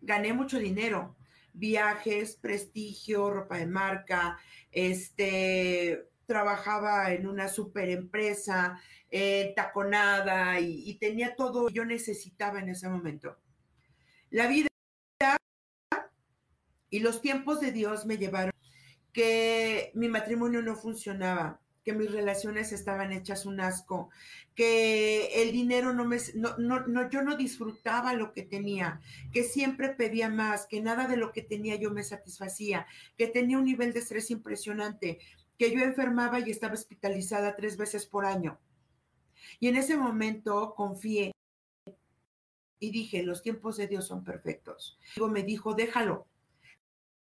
[0.00, 1.16] Gané mucho dinero,
[1.54, 4.38] viajes, prestigio, ropa de marca,
[4.70, 12.70] este, trabajaba en una super empresa, eh, taconada y, tenía todo que yo necesitaba en
[12.70, 13.38] ese momento.
[14.30, 14.68] La vida
[16.90, 18.52] y los tiempos de Dios me llevaron
[19.12, 24.10] que mi matrimonio no funcionaba, que mis relaciones estaban hechas un asco,
[24.54, 29.00] que el dinero no me, no, no, yo no disfrutaba lo que tenía,
[29.32, 33.58] que siempre pedía más, que nada de lo que tenía yo me satisfacía, que tenía
[33.58, 35.18] un nivel de estrés impresionante,
[35.58, 38.58] que yo enfermaba y estaba hospitalizada tres veces por año.
[39.60, 41.32] Y en ese momento confié
[42.80, 44.98] y dije, los tiempos de Dios son perfectos.
[45.14, 46.26] Digo, me dijo, déjalo,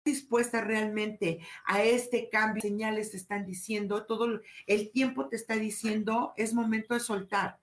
[0.05, 6.33] dispuesta realmente a este cambio, señales te están diciendo, todo el tiempo te está diciendo,
[6.37, 7.59] es momento de soltar.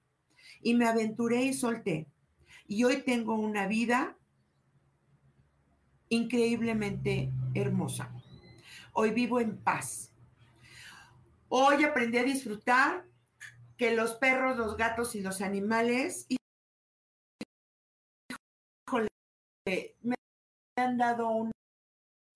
[0.61, 2.07] Y me aventuré y solté.
[2.67, 4.17] Y hoy tengo una vida
[6.09, 8.13] increíblemente hermosa.
[8.93, 10.10] Hoy vivo en paz.
[11.53, 13.05] Hoy aprendí a disfrutar
[13.75, 16.25] que los perros, los gatos y los animales
[20.01, 20.15] me
[20.77, 21.51] han dado un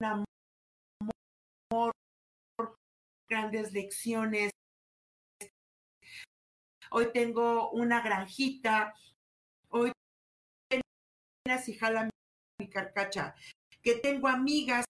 [0.02, 1.94] amor,
[3.30, 4.52] grandes lecciones.
[6.92, 8.94] Hoy tengo una granjita,
[9.70, 9.94] hoy
[11.68, 12.10] y jala
[12.60, 13.34] mi carcacha,
[13.82, 14.84] que tengo amigas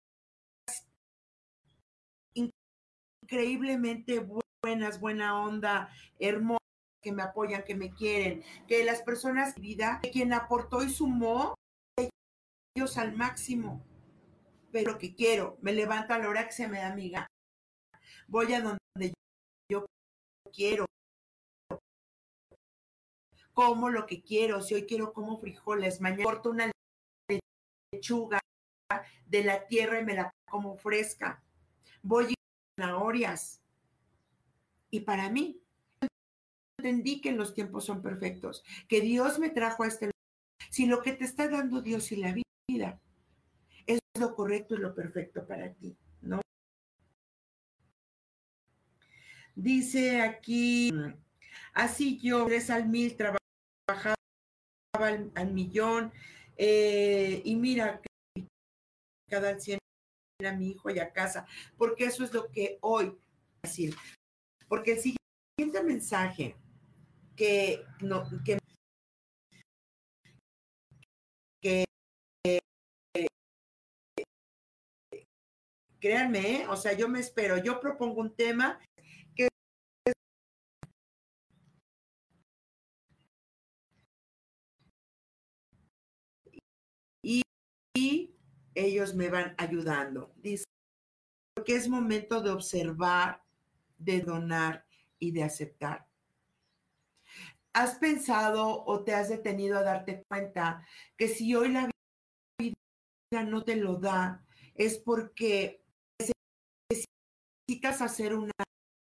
[3.25, 4.23] increíblemente
[4.61, 6.59] buenas, buena onda, hermosas,
[7.01, 11.55] que me apoyan, que me quieren, que las personas vida, quien aportó y sumó
[12.75, 13.83] ellos al máximo.
[14.71, 17.27] Pero lo que quiero, me levanto a la hora que se me da mi gana,
[18.27, 19.13] voy a donde
[19.71, 19.85] yo
[20.53, 20.85] quiero,
[23.53, 26.71] como lo que quiero, si hoy quiero como frijoles, mañana corto una
[27.91, 28.39] lechuga
[29.25, 31.43] de la tierra y me la como fresca,
[32.03, 32.35] voy
[32.75, 33.61] zanahorias,
[34.91, 35.61] Y para mí,
[36.77, 40.13] entendí que los tiempos son perfectos, que Dios me trajo a este lugar.
[40.69, 43.01] Si lo que te está dando Dios y la vida
[43.88, 46.41] es lo correcto y lo perfecto para ti, ¿no?
[49.55, 50.93] Dice aquí,
[51.73, 54.15] así yo tres al mil trabajaba
[54.93, 56.11] al, millón
[56.57, 58.01] eh, y mira
[59.29, 59.79] cada cien
[60.43, 61.45] a mi hijo y a casa,
[61.78, 63.17] porque eso es lo que hoy
[63.63, 63.95] decir.
[64.67, 66.56] Porque el siguiente mensaje
[67.38, 68.58] que, no, que,
[76.00, 76.67] créanme, ¿eh?
[76.67, 78.80] o sea, yo me espero, yo propongo un tema
[79.36, 79.48] que
[87.24, 88.35] y
[88.75, 90.33] ellos me van ayudando.
[90.38, 90.65] Dice,
[91.55, 93.41] porque es momento de observar,
[93.97, 94.85] de donar
[95.17, 96.07] y de aceptar.
[97.73, 100.85] ¿Has pensado o te has detenido a darte cuenta
[101.17, 101.89] que si hoy la
[102.59, 105.83] vida no te lo da, es porque
[106.89, 108.51] necesitas hacer un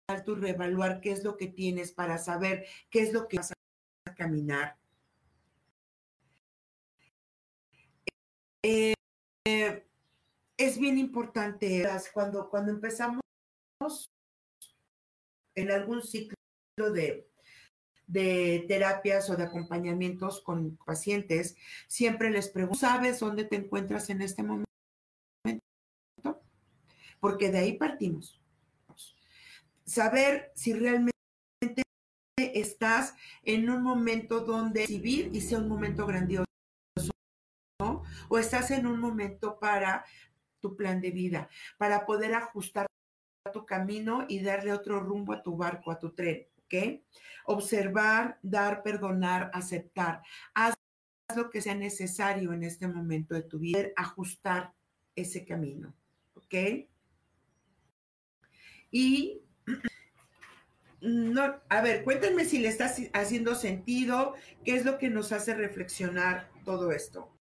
[0.07, 3.53] alto y reevaluar qué es lo que tienes para saber qué es lo que vas
[4.05, 4.77] a caminar?
[8.61, 8.93] Eh,
[10.57, 13.21] es bien importante cuando, cuando empezamos
[15.55, 16.35] en algún ciclo
[16.91, 17.29] de
[18.09, 21.55] de terapias o de acompañamientos con pacientes,
[21.87, 24.65] siempre les pregunto, ¿sabes dónde te encuentras en este momento?
[27.19, 28.41] Porque de ahí partimos.
[29.85, 31.13] Saber si realmente
[32.37, 36.48] estás en un momento donde vivir y sea un momento grandioso.
[38.29, 40.05] O estás en un momento para
[40.61, 42.87] tu plan de vida, para poder ajustar
[43.51, 46.47] tu camino y darle otro rumbo a tu barco, a tu tren.
[46.65, 47.01] ¿ok?
[47.45, 50.21] Observar, dar, perdonar, aceptar.
[50.53, 50.75] Haz
[51.35, 54.73] lo que sea necesario en este momento de tu vida, ajustar
[55.15, 55.93] ese camino,
[56.33, 56.87] ¿ok?
[58.91, 59.41] Y
[61.01, 65.53] no, a ver, cuéntenme si le está haciendo sentido, qué es lo que nos hace
[65.53, 67.31] reflexionar todo esto,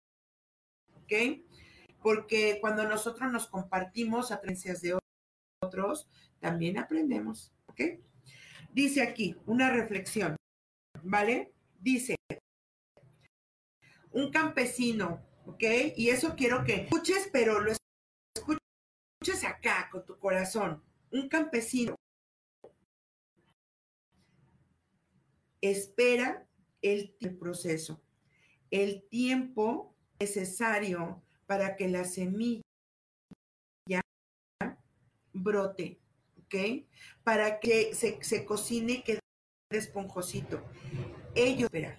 [1.08, 1.42] ¿ok?
[2.02, 4.98] Porque cuando nosotros nos compartimos a creencias de
[5.62, 7.80] otros, también aprendemos, ¿ok?
[8.72, 10.36] Dice aquí, una reflexión,
[11.02, 11.52] ¿vale?
[11.80, 12.16] Dice,
[14.12, 15.64] un campesino, ¿ok?
[15.96, 20.82] Y eso quiero que escuches, pero lo escuches acá con tu corazón.
[21.10, 21.94] Un campesino
[25.60, 26.46] espera
[26.82, 28.00] el, proceso,
[28.70, 32.62] el tiempo necesario para que la semilla
[35.32, 35.98] brote,
[36.44, 36.84] ¿ok?
[37.22, 39.20] Para que se, cocine y quede
[39.70, 40.62] esponjosito.
[41.34, 41.98] Ellos esperar.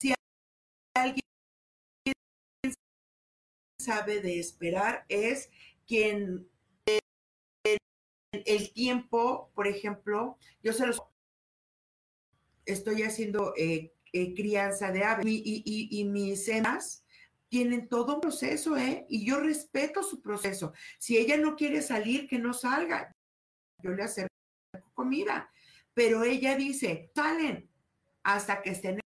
[0.00, 0.14] Si
[0.94, 1.22] alguien
[3.80, 5.50] sabe de esperar, es
[5.86, 6.48] quien
[8.32, 11.02] el tiempo, por ejemplo, yo se los
[12.68, 17.04] estoy haciendo eh, eh, crianza de aves y, mis emas
[17.48, 19.06] tienen todo un proceso, ¿eh?
[19.08, 20.74] Y yo respeto su proceso.
[20.98, 23.10] Si ella no quiere salir, que no salga.
[23.82, 24.28] Yo le acerco
[24.92, 25.50] comida.
[25.94, 27.70] Pero ella dice, salen
[28.22, 29.00] hasta que estén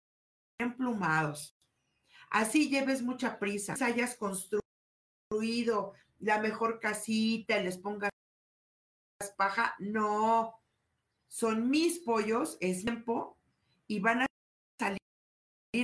[0.59, 1.55] emplumados.
[2.31, 8.09] Así lleves mucha prisa, hayas construido la mejor casita, les pongas
[9.37, 9.75] paja.
[9.77, 10.55] No,
[11.27, 13.37] son mis pollos, es tiempo
[13.91, 14.25] y van a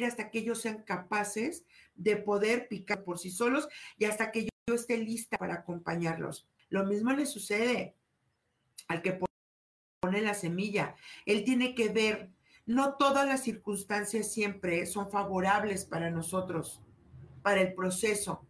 [0.06, 1.66] hasta que ellos sean capaces
[1.96, 3.68] de poder picar por sí solos
[3.98, 6.46] y hasta que yo esté lista para acompañarlos.
[6.70, 7.96] Lo mismo le sucede
[8.90, 9.18] al que
[10.02, 10.96] pone la semilla.
[11.26, 12.30] Él tiene que ver,
[12.66, 16.82] no todas las circunstancias siempre son favorables para nosotros,
[17.42, 18.46] para el proceso,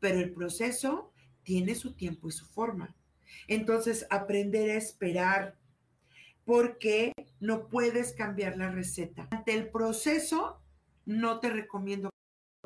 [0.00, 2.94] pero el proceso tiene su tiempo y su forma.
[3.46, 5.58] Entonces, aprender a esperar,
[6.48, 9.28] porque no puedes cambiar la receta.
[9.30, 10.62] Ante el proceso,
[11.04, 12.08] no te recomiendo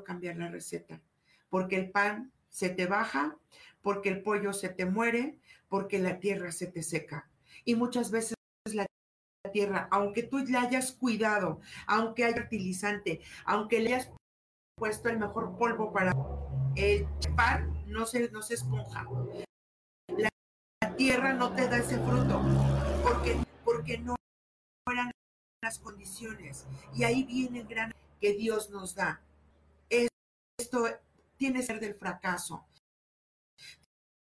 [0.07, 1.03] cambiar la receta,
[1.51, 3.37] porque el pan se te baja,
[3.83, 7.28] porque el pollo se te muere, porque la tierra se te seca.
[7.64, 8.37] Y muchas veces
[8.72, 8.87] la
[9.53, 14.12] tierra, aunque tú la hayas cuidado, aunque haya fertilizante, aunque le hayas
[14.76, 16.12] puesto el mejor polvo para
[16.76, 17.05] el
[17.35, 19.09] pan, no se, no se esponja.
[20.07, 20.28] La,
[20.97, 22.41] tierra no te da ese fruto,
[23.03, 23.37] porque,
[23.73, 24.14] porque no
[24.91, 25.11] eran
[25.62, 26.66] las condiciones.
[26.95, 29.23] Y ahí viene el gran que Dios nos da.
[29.89, 30.87] Esto
[31.37, 32.66] tiene que ser del fracaso.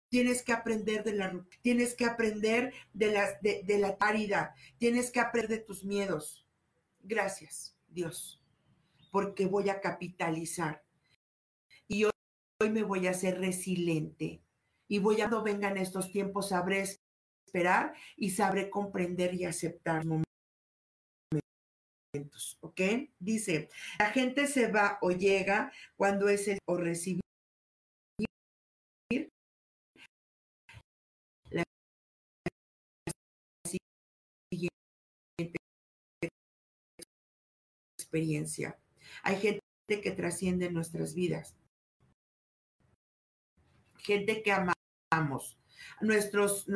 [0.08, 5.20] tienes que aprender de la tienes que aprender de, las, de, la caridad, tienes que
[5.20, 6.44] aprender de tus miedos.
[7.00, 8.42] Gracias, Dios,
[9.12, 10.82] porque voy a capitalizar.
[11.86, 14.42] Y hoy, me voy a hacer resiliente.
[14.88, 16.82] Y voy a, cuando vengan estos tiempos, sabré
[17.50, 20.24] esperar y sabré comprender y aceptar momentos.
[22.60, 22.80] ¿Ok?
[23.18, 27.20] Dice, la gente se va o llega cuando es el o recibir
[37.98, 38.78] experiencia.
[39.22, 41.56] Hay gente que trasciende nuestras vidas.
[43.98, 45.58] Gente que amamos.
[46.00, 46.66] Nuestros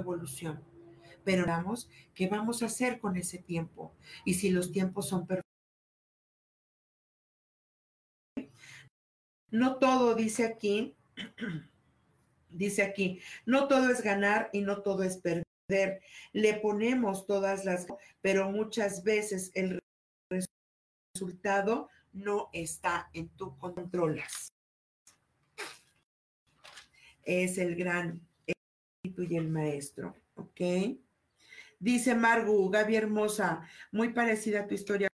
[0.00, 0.62] evolución.
[1.24, 3.94] Pero vamos, ¿qué vamos a hacer con ese tiempo?
[4.24, 5.50] Y si los tiempos son perfectos.
[9.50, 10.96] No todo, dice aquí,
[12.50, 16.02] Dice aquí, no todo es ganar y no todo es perder.
[16.32, 17.86] Le ponemos todas las,
[18.20, 19.78] pero muchas veces el
[21.14, 24.52] resultado no está en tu controlas.
[27.22, 28.20] Es el gran
[29.02, 30.60] y el maestro, ¿ok?
[31.78, 35.08] Dice Margu, Gaby Hermosa, muy parecida a tu historia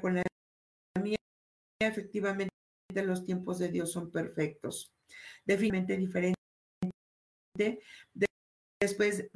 [0.00, 0.22] con la
[1.02, 1.16] mía.
[1.80, 2.50] Efectivamente,
[2.94, 4.90] los tiempos de Dios son perfectos.
[5.44, 6.34] Definitivamente diferentes
[7.56, 7.80] de,
[8.80, 9.28] después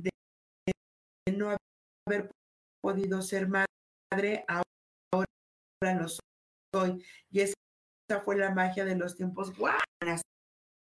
[0.00, 0.10] de,
[1.32, 1.56] no
[2.06, 2.30] haber
[2.82, 7.04] podido ser madre, ahora lo soy.
[7.30, 7.54] Y esa
[8.24, 9.56] fue la magia de los tiempos.
[9.56, 9.78] ¡Guau!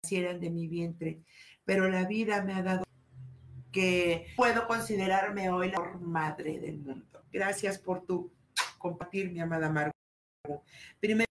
[0.04, 1.22] Nacieran de mi vientre.
[1.64, 2.84] Pero la vida me ha dado
[3.72, 7.24] que puedo considerarme hoy la madre del mundo.
[7.32, 8.30] Gracias por tu
[8.76, 10.62] compartir, mi amada Margot.
[11.00, 11.26] Primero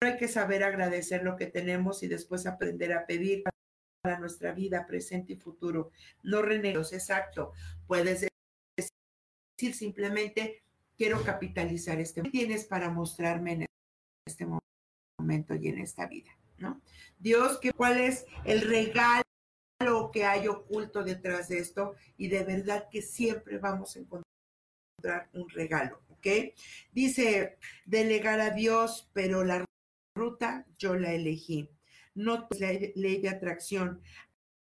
[0.00, 3.44] hay que saber agradecer lo que tenemos y después aprender a pedir
[4.00, 5.90] para nuestra vida presente y futuro.
[6.22, 7.52] No reneros, exacto.
[7.86, 8.26] Puedes
[8.74, 10.62] decir simplemente,
[10.96, 12.22] quiero capitalizar este.
[12.22, 13.66] ¿Qué tienes para mostrarme en
[14.26, 14.46] este
[15.18, 16.30] momento y en esta vida?
[16.62, 16.80] ¿No?
[17.18, 19.22] Dios, ¿cuál es el regalo
[20.12, 21.94] que hay oculto detrás de esto?
[22.16, 26.54] Y de verdad que siempre vamos a encontrar un regalo, ¿ok?
[26.92, 29.64] Dice, delegar a Dios, pero la
[30.16, 31.68] ruta yo la elegí
[32.14, 34.00] no es la ley de atracción.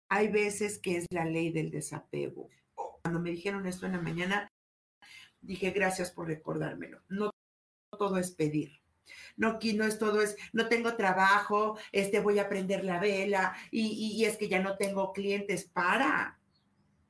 [0.09, 2.49] Hay veces que es la ley del desapego.
[2.75, 4.49] Cuando me dijeron esto en la mañana,
[5.41, 7.01] dije gracias por recordármelo.
[7.09, 7.31] No
[7.99, 8.84] todo es pedir.
[9.37, 13.87] No, no es todo, es, no tengo trabajo, este, voy a prender la vela y,
[14.17, 15.65] y, es que ya no tengo clientes.
[15.65, 16.39] Para.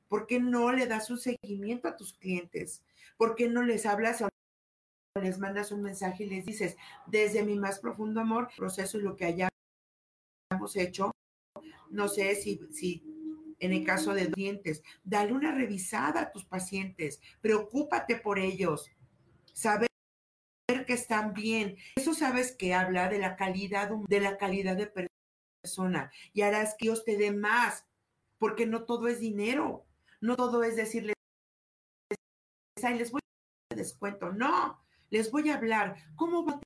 [0.07, 2.83] ¿Por qué no le das un seguimiento a tus clientes?
[3.17, 4.29] ¿Por qué no les hablas o
[5.21, 6.75] les mandas un mensaje y les dices,
[7.07, 9.49] desde mi más profundo amor, proceso y lo que haya
[10.51, 11.11] hemos hecho,
[11.89, 13.03] no sé si, si
[13.59, 18.89] en el caso de dientes, dale una revisada a tus pacientes, preocúpate por ellos,
[19.53, 19.87] saber
[20.67, 21.77] que están bien.
[21.95, 24.91] Eso sabes que habla de la calidad, de la calidad de
[25.63, 27.85] persona y harás que Dios te dé más,
[28.37, 29.85] porque no todo es dinero,
[30.21, 31.15] no todo es decirles,
[32.81, 33.21] les voy
[33.71, 36.59] a descuento, no, les voy a hablar, ¿cómo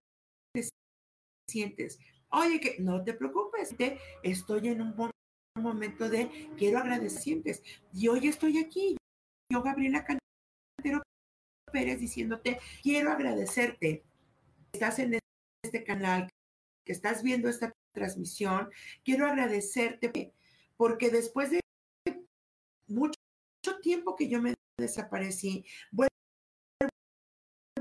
[0.54, 0.68] te
[1.50, 2.00] sientes?
[2.32, 3.76] Oye, que no te preocupes,
[4.24, 5.12] estoy en un
[5.56, 7.64] momento de quiero agradecientes.
[7.94, 8.98] Y hoy estoy aquí,
[9.52, 11.02] yo, Gabriela Cantero
[11.72, 14.04] Pérez, diciéndote, quiero agradecerte.
[14.74, 15.20] Estás en
[15.64, 16.30] este canal,
[16.86, 18.70] que estás viendo esta transmisión,
[19.04, 20.34] quiero agradecerte
[20.78, 21.60] porque después de
[22.88, 23.20] mucho,
[23.82, 26.10] tiempo que yo me desaparecí, vuelvo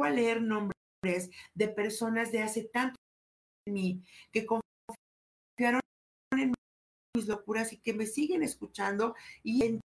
[0.03, 2.97] a leer nombres de personas de hace tanto
[3.67, 5.81] mí, que confiaron
[6.33, 6.53] en
[7.15, 9.81] mis locuras y que me siguen escuchando y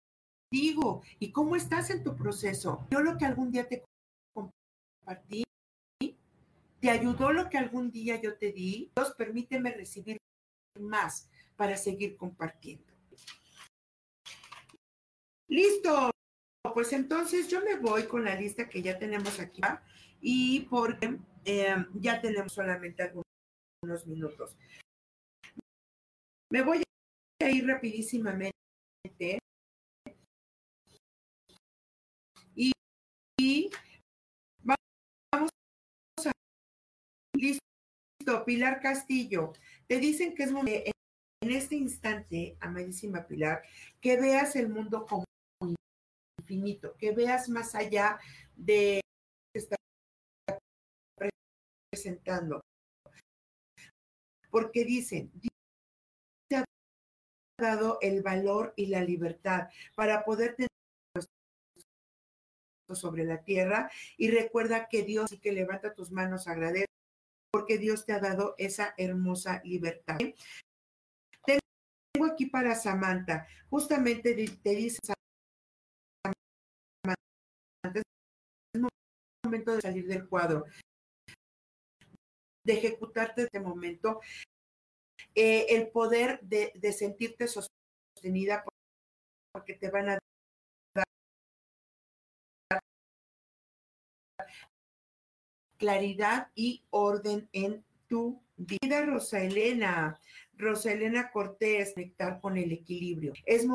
[0.51, 2.85] digo, ¿y cómo estás en tu proceso?
[2.91, 3.83] Yo lo que algún día te
[5.03, 5.43] compartí,
[6.79, 8.91] ¿te ayudó lo que algún día yo te di?
[8.95, 10.17] Dios, permíteme recibir
[10.79, 12.93] más para seguir compartiendo.
[15.49, 16.11] Listo.
[16.73, 19.61] Pues entonces yo me voy con la lista que ya tenemos aquí
[20.21, 23.23] y porque eh, ya tenemos solamente algunos
[23.83, 24.55] unos minutos.
[26.49, 26.81] Me voy
[27.41, 29.39] a ir rapidísimamente
[32.55, 33.69] y
[37.43, 39.53] listo Pilar Castillo
[39.87, 40.91] te dicen que es momento
[41.41, 43.63] en este instante amadísima Pilar
[43.99, 45.25] que veas el mundo como
[46.39, 48.19] infinito que veas más allá
[48.55, 49.01] de
[49.53, 49.75] está
[51.91, 52.61] presentando.
[54.49, 55.53] Porque dicen, Dios
[56.49, 56.65] te ha
[57.57, 60.69] dado el valor y la libertad para poder tener
[62.93, 66.92] sobre la tierra y recuerda que Dios y que levanta tus manos agradece
[67.53, 70.17] porque Dios te ha dado esa hermosa libertad.
[71.45, 74.97] Tengo aquí para Samantha, justamente te dice
[76.25, 76.39] Samantha,
[78.73, 78.81] es
[79.45, 80.65] momento de salir del cuadro,
[82.65, 84.19] de ejecutarte este momento,
[85.35, 88.63] eh, el poder de, de sentirte sostenida
[89.51, 90.17] porque te van a
[95.83, 100.17] claridad y orden en tu vida, Rosa Elena.
[100.53, 103.33] Rosa Elena Cortés, conectar con el equilibrio.
[103.45, 103.67] Es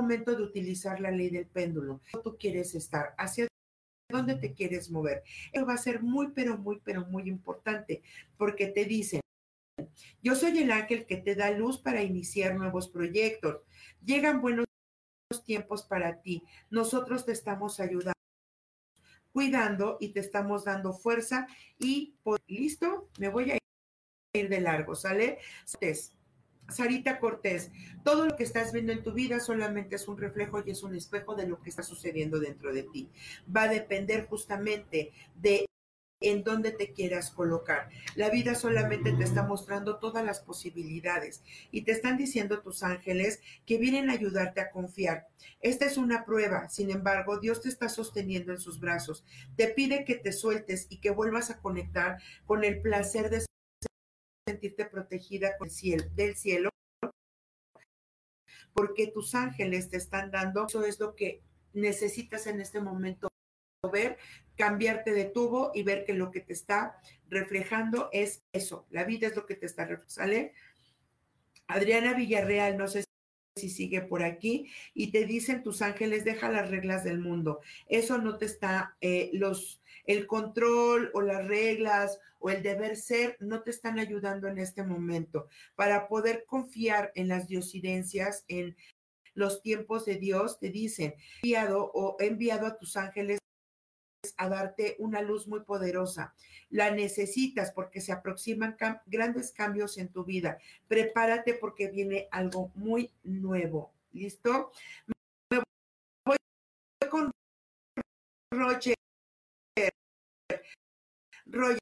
[0.00, 2.00] momento de utilizar la ley del péndulo.
[2.22, 3.48] Tú quieres estar hacia
[4.08, 5.24] dónde te quieres mover.
[5.52, 8.02] Eso va a ser muy, pero muy, pero muy importante
[8.36, 9.20] porque te dicen,
[10.22, 13.62] yo soy el ángel que te da luz para iniciar nuevos proyectos.
[14.04, 14.66] Llegan buenos
[15.44, 16.44] tiempos para ti.
[16.70, 18.12] Nosotros te estamos ayudando
[19.38, 21.46] cuidando y te estamos dando fuerza
[21.78, 22.16] y
[22.48, 23.58] listo, me voy a
[24.32, 25.38] ir de largo, ¿sale?
[26.68, 27.70] Sarita Cortés,
[28.02, 30.96] todo lo que estás viendo en tu vida solamente es un reflejo y es un
[30.96, 33.08] espejo de lo que está sucediendo dentro de ti.
[33.56, 35.67] Va a depender justamente de
[36.20, 37.88] en dónde te quieras colocar.
[38.16, 43.40] La vida solamente te está mostrando todas las posibilidades y te están diciendo tus ángeles
[43.66, 45.28] que vienen a ayudarte a confiar.
[45.60, 49.24] Esta es una prueba, sin embargo, Dios te está sosteniendo en sus brazos.
[49.56, 53.44] Te pide que te sueltes y que vuelvas a conectar con el placer de
[54.46, 56.70] sentirte protegida el cielo, del cielo,
[58.72, 61.42] porque tus ángeles te están dando, eso es lo que
[61.72, 63.28] necesitas en este momento
[63.86, 64.18] ver,
[64.56, 68.86] cambiarte de tubo y ver que lo que te está reflejando es eso.
[68.90, 70.50] La vida es lo que te está reflejando.
[71.68, 73.04] Adriana Villarreal, no sé
[73.54, 77.60] si sigue por aquí, y te dicen tus ángeles, deja las reglas del mundo.
[77.88, 83.36] Eso no te está, eh, los, el control o las reglas o el deber ser
[83.40, 88.76] no te están ayudando en este momento para poder confiar en las diosidencias, en
[89.34, 93.38] los tiempos de Dios, te dicen, enviado o enviado a tus ángeles
[94.38, 96.34] a darte una luz muy poderosa.
[96.70, 98.76] La necesitas porque se aproximan
[99.06, 100.58] grandes cambios en tu vida.
[100.86, 103.92] Prepárate porque viene algo muy nuevo.
[104.12, 104.72] ¿Listo?
[105.50, 105.62] Me
[106.24, 106.36] voy
[107.10, 107.30] con
[108.52, 108.94] Roger.
[111.46, 111.78] Roger,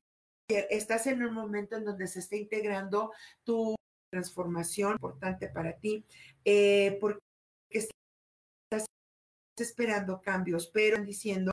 [0.71, 3.13] estás en un momento en donde se está integrando
[3.45, 3.75] tu
[4.11, 6.05] transformación importante para ti,
[6.45, 7.21] eh, porque
[7.71, 8.87] estás
[9.59, 11.51] esperando cambios, pero diciendo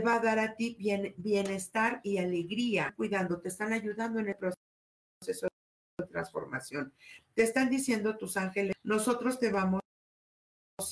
[0.00, 4.36] va a dar a ti bien, bienestar y alegría, cuidando, te están ayudando en el
[4.36, 5.48] proceso
[5.98, 6.92] de transformación.
[7.34, 9.80] Te están diciendo tus ángeles, nosotros te vamos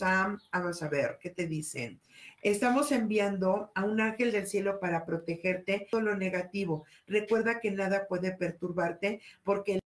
[0.00, 2.00] a, vamos a ver, ¿qué te dicen?
[2.42, 6.84] Estamos enviando a un ángel del cielo para protegerte todo lo negativo.
[7.06, 9.80] Recuerda que nada puede perturbarte porque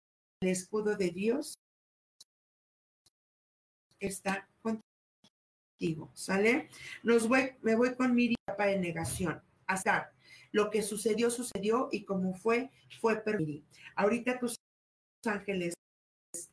[0.41, 1.59] el escudo de Dios
[3.99, 4.88] está contigo
[6.13, 6.69] ¿sale?
[7.03, 9.41] Nos voy, me voy con mi etapa de negación.
[9.67, 10.11] Hasta
[10.51, 13.65] lo que sucedió, sucedió y como fue, fue permitido.
[13.95, 14.55] Ahorita tus
[15.25, 15.75] ángeles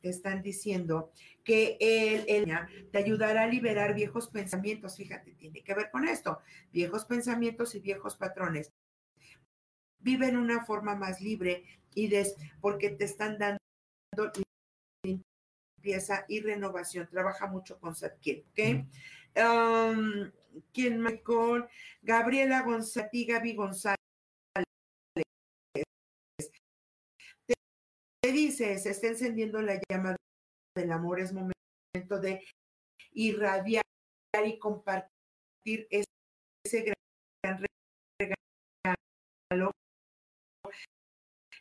[0.01, 1.11] te están diciendo
[1.43, 4.97] que él, él, te ayudará a liberar viejos pensamientos.
[4.97, 6.39] Fíjate, tiene que ver con esto.
[6.71, 8.71] Viejos pensamientos y viejos patrones.
[9.99, 13.57] Vive en una forma más libre y des, porque te están dando
[15.87, 17.07] limpieza y renovación.
[17.09, 18.59] Trabaja mucho con Satkiel, ¿ok?
[19.37, 20.31] Um,
[20.73, 21.67] ¿Quién me con?
[22.01, 23.95] Gabriela González, Gaby González.
[28.21, 30.15] Te, dice, se está encendiendo la llama
[30.75, 32.43] del amor, es momento de
[33.13, 33.83] irradiar
[34.45, 36.93] y compartir ese
[37.43, 37.63] gran
[38.19, 39.71] regalo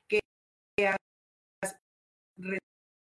[0.09, 0.20] que
[0.87, 0.97] has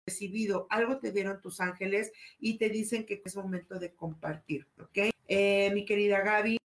[0.07, 5.09] recibido, algo te dieron tus ángeles y te dicen que es momento de compartir, ¿ok?
[5.27, 6.57] Eh, mi querida Gaby.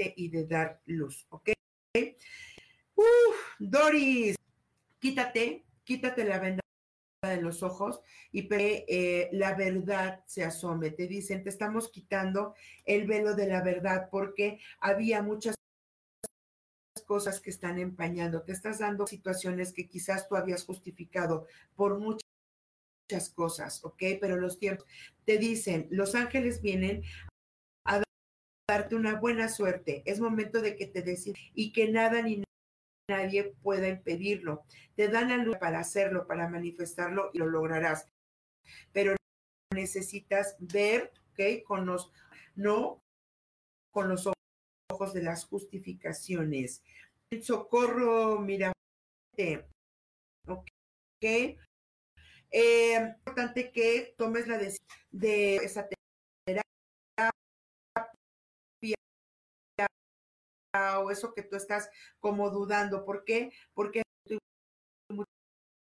[0.00, 1.50] Y de dar luz, ¿ok?
[2.94, 4.36] Uf, Doris,
[5.00, 6.62] quítate, quítate la venda
[7.22, 8.00] de los ojos
[8.30, 10.90] y eh, la verdad se asome.
[10.90, 12.54] Te dicen, te estamos quitando
[12.84, 15.56] el velo de la verdad porque había muchas
[17.08, 23.30] cosas que están empañando, te estás dando situaciones que quizás tú habías justificado por muchas
[23.34, 24.02] cosas, ¿ok?
[24.20, 24.86] Pero los tiempos
[25.24, 27.02] te dicen, los ángeles vienen
[27.86, 28.02] a
[28.68, 30.02] darte una buena suerte.
[30.04, 32.44] Es momento de que te decidas y que nada ni
[33.10, 34.64] nadie pueda impedirlo.
[34.94, 38.06] Te dan la luz para hacerlo, para manifestarlo y lo lograrás.
[38.92, 39.16] Pero
[39.74, 41.64] necesitas ver, ¿ok?
[41.66, 42.12] Con los,
[42.54, 43.00] no
[43.94, 44.37] con los ojos
[44.88, 46.82] de las justificaciones.
[47.30, 48.72] El socorro, mira,
[50.46, 50.64] ok.
[51.20, 51.58] Eh,
[52.50, 56.64] es importante que tomes la decisión de esa terapia
[60.98, 63.04] o eso que tú estás como dudando.
[63.04, 63.52] ¿Por qué?
[63.74, 64.02] Porque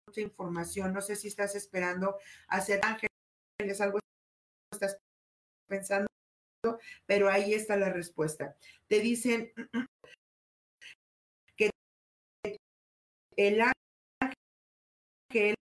[0.06, 0.92] mucha información.
[0.92, 3.98] No sé si estás esperando hacer ángeles, algo
[4.72, 4.96] estás
[5.68, 6.06] pensando,
[7.06, 8.56] pero ahí está la respuesta.
[8.88, 9.52] Te dicen
[11.56, 11.70] que
[13.36, 13.60] el
[15.30, 15.54] ángel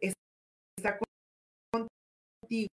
[0.00, 0.98] está
[1.72, 2.68] contigo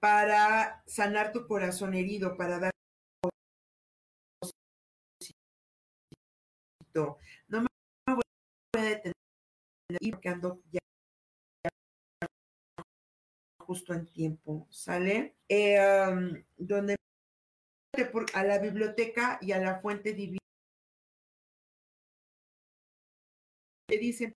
[0.00, 2.70] para sanar tu corazón herido, para dar
[7.48, 7.68] no me
[8.14, 8.22] voy
[8.76, 9.14] a detener
[10.24, 10.80] ando ya
[13.68, 15.36] justo en tiempo, ¿sale?
[15.46, 15.78] Eh,
[16.56, 16.96] donde
[18.32, 20.38] a la biblioteca y a la fuente divina.
[23.86, 24.32] Te dicen,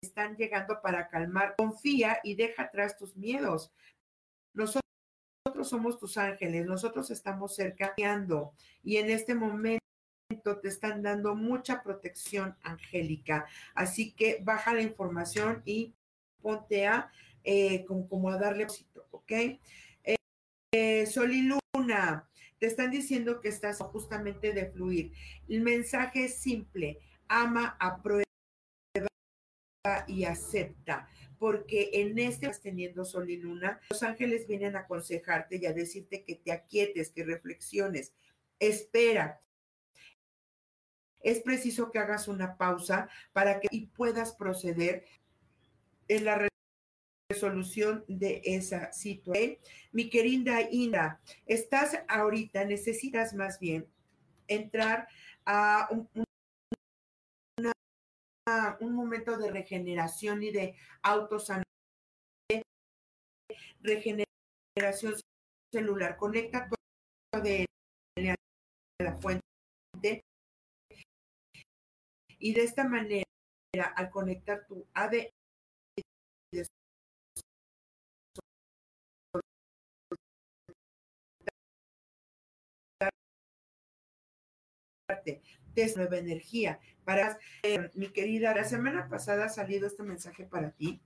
[0.00, 3.72] están llegando para calmar, confía y deja atrás tus miedos.
[4.54, 4.84] Nosotros
[5.62, 7.94] somos tus ángeles, nosotros estamos cerca
[8.84, 9.80] y en este momento
[10.62, 13.46] te están dando mucha protección angélica.
[13.74, 15.96] Así que baja la información y
[16.40, 17.10] ponte a
[17.48, 19.32] eh, como, a darle éxito, ¿ok?
[20.72, 22.28] Eh, Sol y Luna,
[22.58, 25.12] te están diciendo que estás justamente de fluir.
[25.48, 28.24] El mensaje es simple, ama, aprueba
[30.08, 35.56] y acepta, porque en este estás teniendo sol y luna, los ángeles vienen a aconsejarte
[35.56, 38.12] y a decirte que te aquietes, que reflexiones,
[38.58, 39.40] espera.
[41.20, 45.04] Es preciso que hagas una pausa para que puedas proceder
[46.08, 46.48] en la
[47.36, 49.58] resolución de esa situación.
[49.92, 53.86] Mi querida Ina, estás ahorita, necesitas más bien
[54.48, 55.06] entrar
[55.44, 56.08] a un,
[58.94, 61.64] momento de regeneración y de autosanación,
[63.82, 65.14] regeneración
[65.72, 66.16] celular.
[66.16, 67.66] Conecta todo de
[68.98, 70.22] la fuente
[72.38, 73.24] y de esta manera,
[73.94, 75.28] al conectar tu ADN
[85.26, 86.80] de nueva energía.
[87.04, 91.00] Para eh, mi querida, la semana pasada ha salido este mensaje para ti.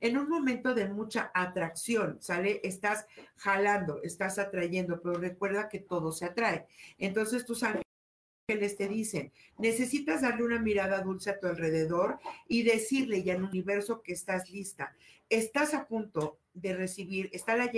[0.00, 2.60] En un momento de mucha atracción, ¿sale?
[2.62, 6.66] Estás jalando, estás atrayendo, pero recuerda que todo se atrae.
[6.98, 13.24] Entonces tus ángeles te dicen, necesitas darle una mirada dulce a tu alrededor y decirle
[13.24, 14.94] ya el universo que estás lista.
[15.28, 17.70] Estás a punto de recibir, está la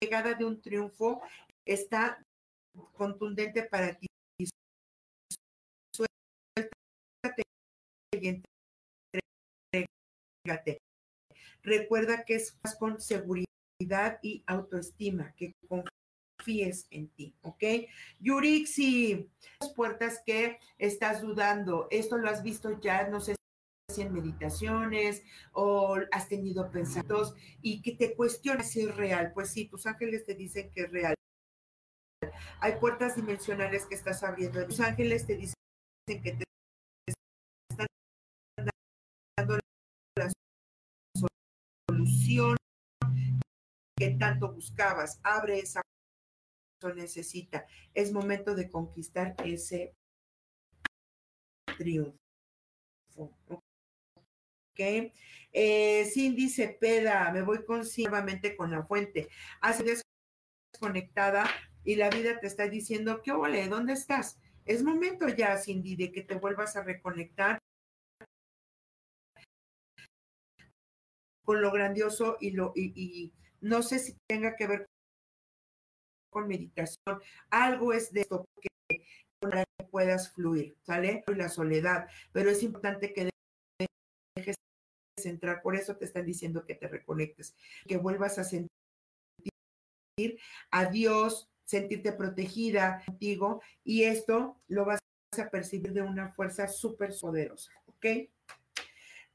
[0.00, 1.22] llegada de un triunfo,
[1.64, 2.24] está
[2.92, 4.11] contundente para ti.
[11.62, 17.62] Recuerda que es con seguridad y autoestima, que confíes en ti, ¿ok?
[18.18, 19.28] Yurixi,
[19.60, 23.36] las puertas que estás dudando, esto lo has visto ya, no sé
[23.88, 29.32] si en meditaciones o has tenido pensamientos y que te cuestionas si es real.
[29.32, 31.14] Pues sí, tus ángeles te dicen que es real.
[32.60, 34.66] Hay puertas dimensionales que estás abriendo.
[34.66, 35.54] Tus ángeles te dicen
[36.06, 36.44] que te
[43.96, 45.20] que tanto buscabas.
[45.22, 45.82] Abre esa
[46.90, 47.66] necesita.
[47.94, 49.94] Es momento de conquistar ese
[51.78, 52.18] triunfo.
[53.16, 54.80] ¿Ok?
[55.52, 59.28] Eh, Cindy Cepeda, me voy con nuevamente con la fuente.
[59.60, 60.02] Hace
[60.72, 61.46] desconectada
[61.84, 63.68] y la vida te está diciendo, ¿qué ole?
[63.68, 64.38] ¿Dónde estás?
[64.64, 67.58] Es momento ya, Cindy, de que te vuelvas a reconectar
[71.44, 74.86] con lo grandioso y lo y, no sé si tenga que ver
[76.30, 77.20] con meditación,
[77.50, 78.68] algo es de esto que
[79.90, 81.22] puedas fluir, ¿sale?
[81.28, 83.30] Y la soledad, pero es importante que
[84.36, 84.56] dejes
[85.24, 87.54] entrar, por eso te están diciendo que te reconectes,
[87.86, 88.70] que vuelvas a sentir
[90.70, 95.00] a Dios, sentirte protegida contigo y esto lo vas
[95.38, 98.06] a percibir de una fuerza súper poderosa, ¿ok?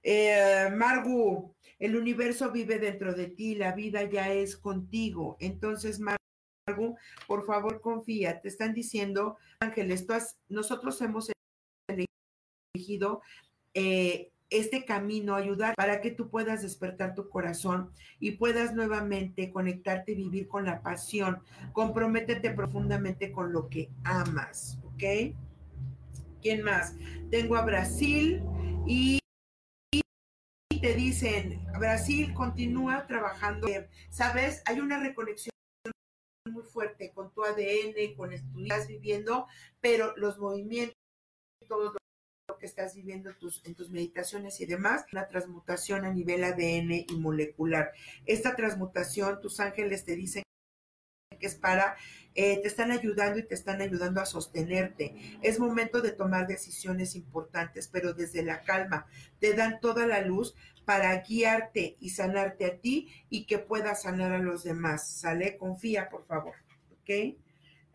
[0.10, 5.36] Eh, Margu, el universo vive dentro de ti, la vida ya es contigo.
[5.41, 6.95] Entonces, Margu,
[7.28, 8.39] por favor, confía.
[8.39, 10.08] Te están diciendo, Ángeles,
[10.47, 11.30] nosotros hemos
[12.74, 13.22] elegido
[13.74, 20.14] eh, este camino, ayudar para que tú puedas despertar tu corazón y puedas nuevamente conectarte
[20.14, 21.43] y vivir con la pasión.
[21.74, 25.36] Comprométete profundamente con lo que amas, ¿ok?
[26.41, 26.95] ¿Quién más?
[27.30, 28.41] Tengo a Brasil
[28.88, 29.20] y
[30.80, 33.67] te dicen, Brasil continúa trabajando.
[34.09, 35.51] Sabes, hay una reconexión
[36.51, 39.47] muy fuerte con tu ADN, con el que estás viviendo,
[39.82, 40.95] pero los movimientos,
[41.67, 41.93] todo
[42.47, 47.05] lo que estás viviendo tus, en tus meditaciones y demás, una transmutación a nivel ADN
[47.09, 47.91] y molecular.
[48.25, 50.43] Esta transmutación, tus ángeles te dicen
[51.39, 51.97] que es para,
[52.39, 55.39] eh, te están ayudando y te están ayudando a sostenerte.
[55.41, 59.07] Es momento de tomar decisiones importantes, pero desde la calma.
[59.39, 60.53] Te dan toda la luz
[60.85, 65.07] para guiarte y sanarte a ti y que puedas sanar a los demás.
[65.07, 65.57] ¿Sale?
[65.57, 66.53] Confía, por favor.
[67.01, 67.35] ¿Ok?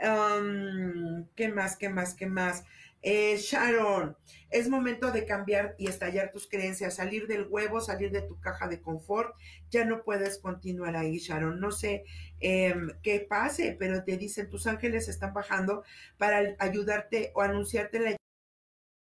[0.02, 1.76] Um, ¿Qué más?
[1.76, 2.14] ¿Qué más?
[2.14, 2.64] ¿Qué más?
[3.02, 4.16] Eh, Sharon,
[4.50, 8.68] es momento de cambiar y estallar tus creencias, salir del huevo, salir de tu caja
[8.68, 9.34] de confort.
[9.70, 11.58] Ya no puedes continuar ahí, Sharon.
[11.60, 12.04] No sé
[12.40, 15.82] em, qué pase, pero te dicen tus ángeles están bajando
[16.16, 18.16] para ayudarte o anunciarte la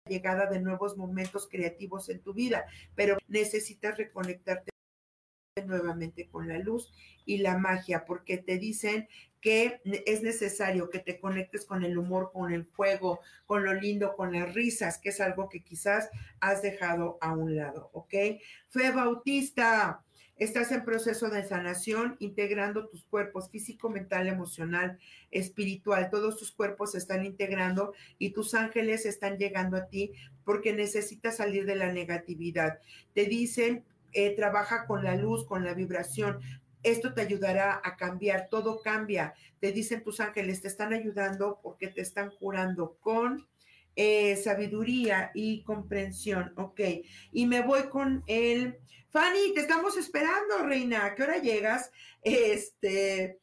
[0.08, 4.70] llegada de nuevos momentos creativos en tu vida, pero necesitas reconectarte
[5.66, 6.92] nuevamente con la luz
[7.24, 9.08] y la magia, porque te dicen
[9.40, 14.14] que es necesario que te conectes con el humor, con el fuego, con lo lindo,
[14.14, 18.14] con las risas, que es algo que quizás has dejado a un lado, ¿ok?
[18.68, 20.04] Fe Bautista,
[20.36, 24.98] estás en proceso de sanación, integrando tus cuerpos físico, mental, emocional,
[25.30, 26.08] espiritual.
[26.10, 30.12] Todos tus cuerpos se están integrando y tus ángeles están llegando a ti
[30.44, 32.78] porque necesitas salir de la negatividad.
[33.14, 36.40] Te dicen eh, trabaja con la luz, con la vibración.
[36.82, 39.34] Esto te ayudará a cambiar, todo cambia.
[39.58, 43.46] Te dicen tus ángeles, te están ayudando porque te están curando con
[43.96, 46.52] eh, sabiduría y comprensión.
[46.56, 46.80] Ok,
[47.32, 48.78] y me voy con el...
[49.10, 51.04] Fanny, te estamos esperando, reina.
[51.04, 51.90] ¿A qué hora llegas?
[52.22, 53.40] Este,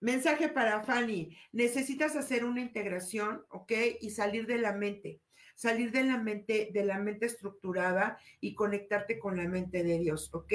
[0.00, 1.34] mensaje para Fanny.
[1.52, 5.20] Necesitas hacer una integración, ok, y salir de la mente
[5.56, 10.30] salir de la mente, de la mente estructurada y conectarte con la mente de Dios,
[10.32, 10.52] ¿ok?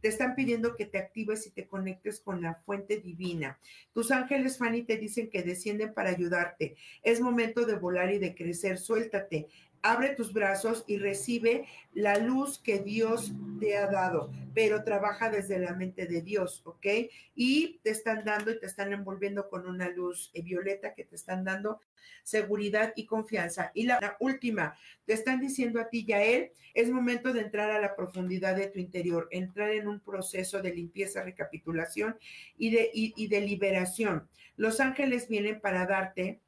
[0.00, 3.58] Te están pidiendo que te actives y te conectes con la fuente divina.
[3.92, 6.76] Tus ángeles, Fanny, te dicen que descienden para ayudarte.
[7.02, 8.78] Es momento de volar y de crecer.
[8.78, 9.48] Suéltate
[9.84, 15.58] abre tus brazos y recibe la luz que Dios te ha dado, pero trabaja desde
[15.58, 16.86] la mente de Dios, ¿ok?
[17.34, 21.16] Y te están dando y te están envolviendo con una luz eh, violeta que te
[21.16, 21.80] están dando
[22.22, 23.72] seguridad y confianza.
[23.74, 24.74] Y la, última,
[25.04, 28.78] te están diciendo a ti, Yael, es momento de entrar a la profundidad de tu
[28.78, 32.16] interior, entrar en un proceso de limpieza, recapitulación
[32.56, 34.28] y de, y de liberación.
[34.56, 36.40] Los ángeles vienen para darte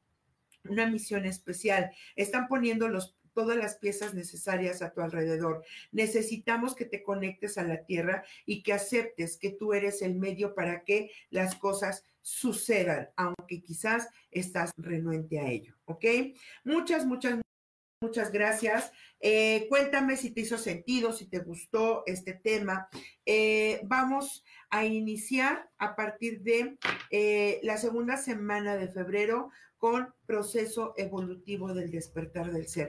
[0.64, 1.90] una misión especial.
[2.16, 5.62] Están poniendo los todas las piezas necesarias a tu alrededor.
[5.92, 10.54] Necesitamos que te conectes a la tierra y que aceptes que tú eres el medio
[10.54, 15.74] para que las cosas sucedan, aunque quizás estás renuente a ello.
[15.84, 16.04] ¿Ok?
[16.64, 17.38] Muchas, muchas,
[18.00, 18.90] muchas gracias.
[19.20, 22.88] Eh, cuéntame si te hizo sentido, si te gustó este tema.
[23.26, 26.78] Eh, vamos a iniciar a partir de
[27.10, 32.88] eh, la segunda semana de febrero con proceso evolutivo del despertar del ser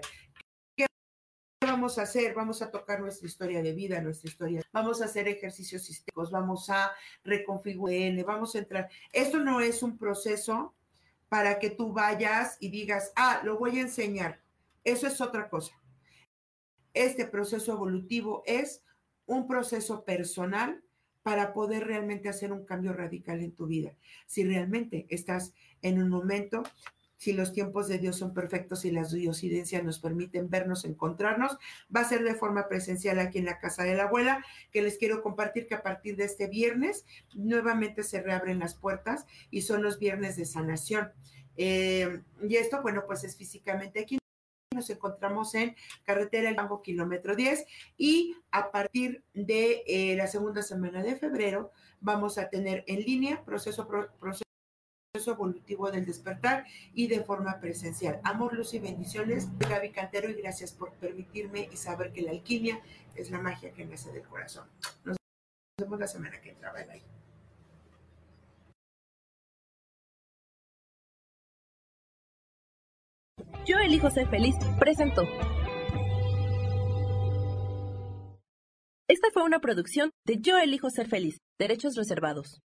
[1.77, 2.33] vamos a hacer?
[2.33, 4.63] Vamos a tocar nuestra historia de vida, nuestra historia.
[4.71, 6.91] Vamos a hacer ejercicios sistémicos, vamos a
[7.23, 8.89] reconfigurar, vamos a entrar.
[9.13, 10.73] Esto no es un proceso
[11.29, 14.41] para que tú vayas y digas, ah, lo voy a enseñar.
[14.83, 15.79] Eso es otra cosa.
[16.95, 18.81] Este proceso evolutivo es
[19.27, 20.81] un proceso personal
[21.21, 23.93] para poder realmente hacer un cambio radical en tu vida.
[24.25, 25.53] Si realmente estás
[25.83, 26.63] en un momento
[27.17, 31.57] si los tiempos de Dios son perfectos y las diosidencias nos permiten vernos, encontrarnos,
[31.93, 34.97] va a ser de forma presencial aquí en la casa de la abuela, que les
[34.97, 39.83] quiero compartir que a partir de este viernes nuevamente se reabren las puertas y son
[39.83, 41.11] los viernes de sanación.
[41.57, 44.19] Eh, y esto, bueno, pues es físicamente aquí.
[44.75, 47.65] Nos encontramos en carretera El Banco kilómetro 10
[47.97, 53.43] y a partir de eh, la segunda semana de febrero vamos a tener en línea
[53.43, 53.87] proceso,
[54.19, 54.46] proceso
[55.25, 58.19] evolutivo del despertar y de forma presencial.
[58.23, 59.47] Amor, luz y bendiciones.
[59.57, 62.81] Gaby Cantero y gracias por permitirme y saber que la alquimia
[63.15, 64.67] es la magia que nace del corazón.
[65.03, 65.17] Nos
[65.79, 66.73] vemos la semana que entra.
[66.73, 67.01] Bye.
[73.65, 74.55] Yo elijo ser feliz.
[74.79, 75.23] Presento.
[79.09, 82.59] Esta fue una producción de Yo elijo ser feliz, derechos reservados.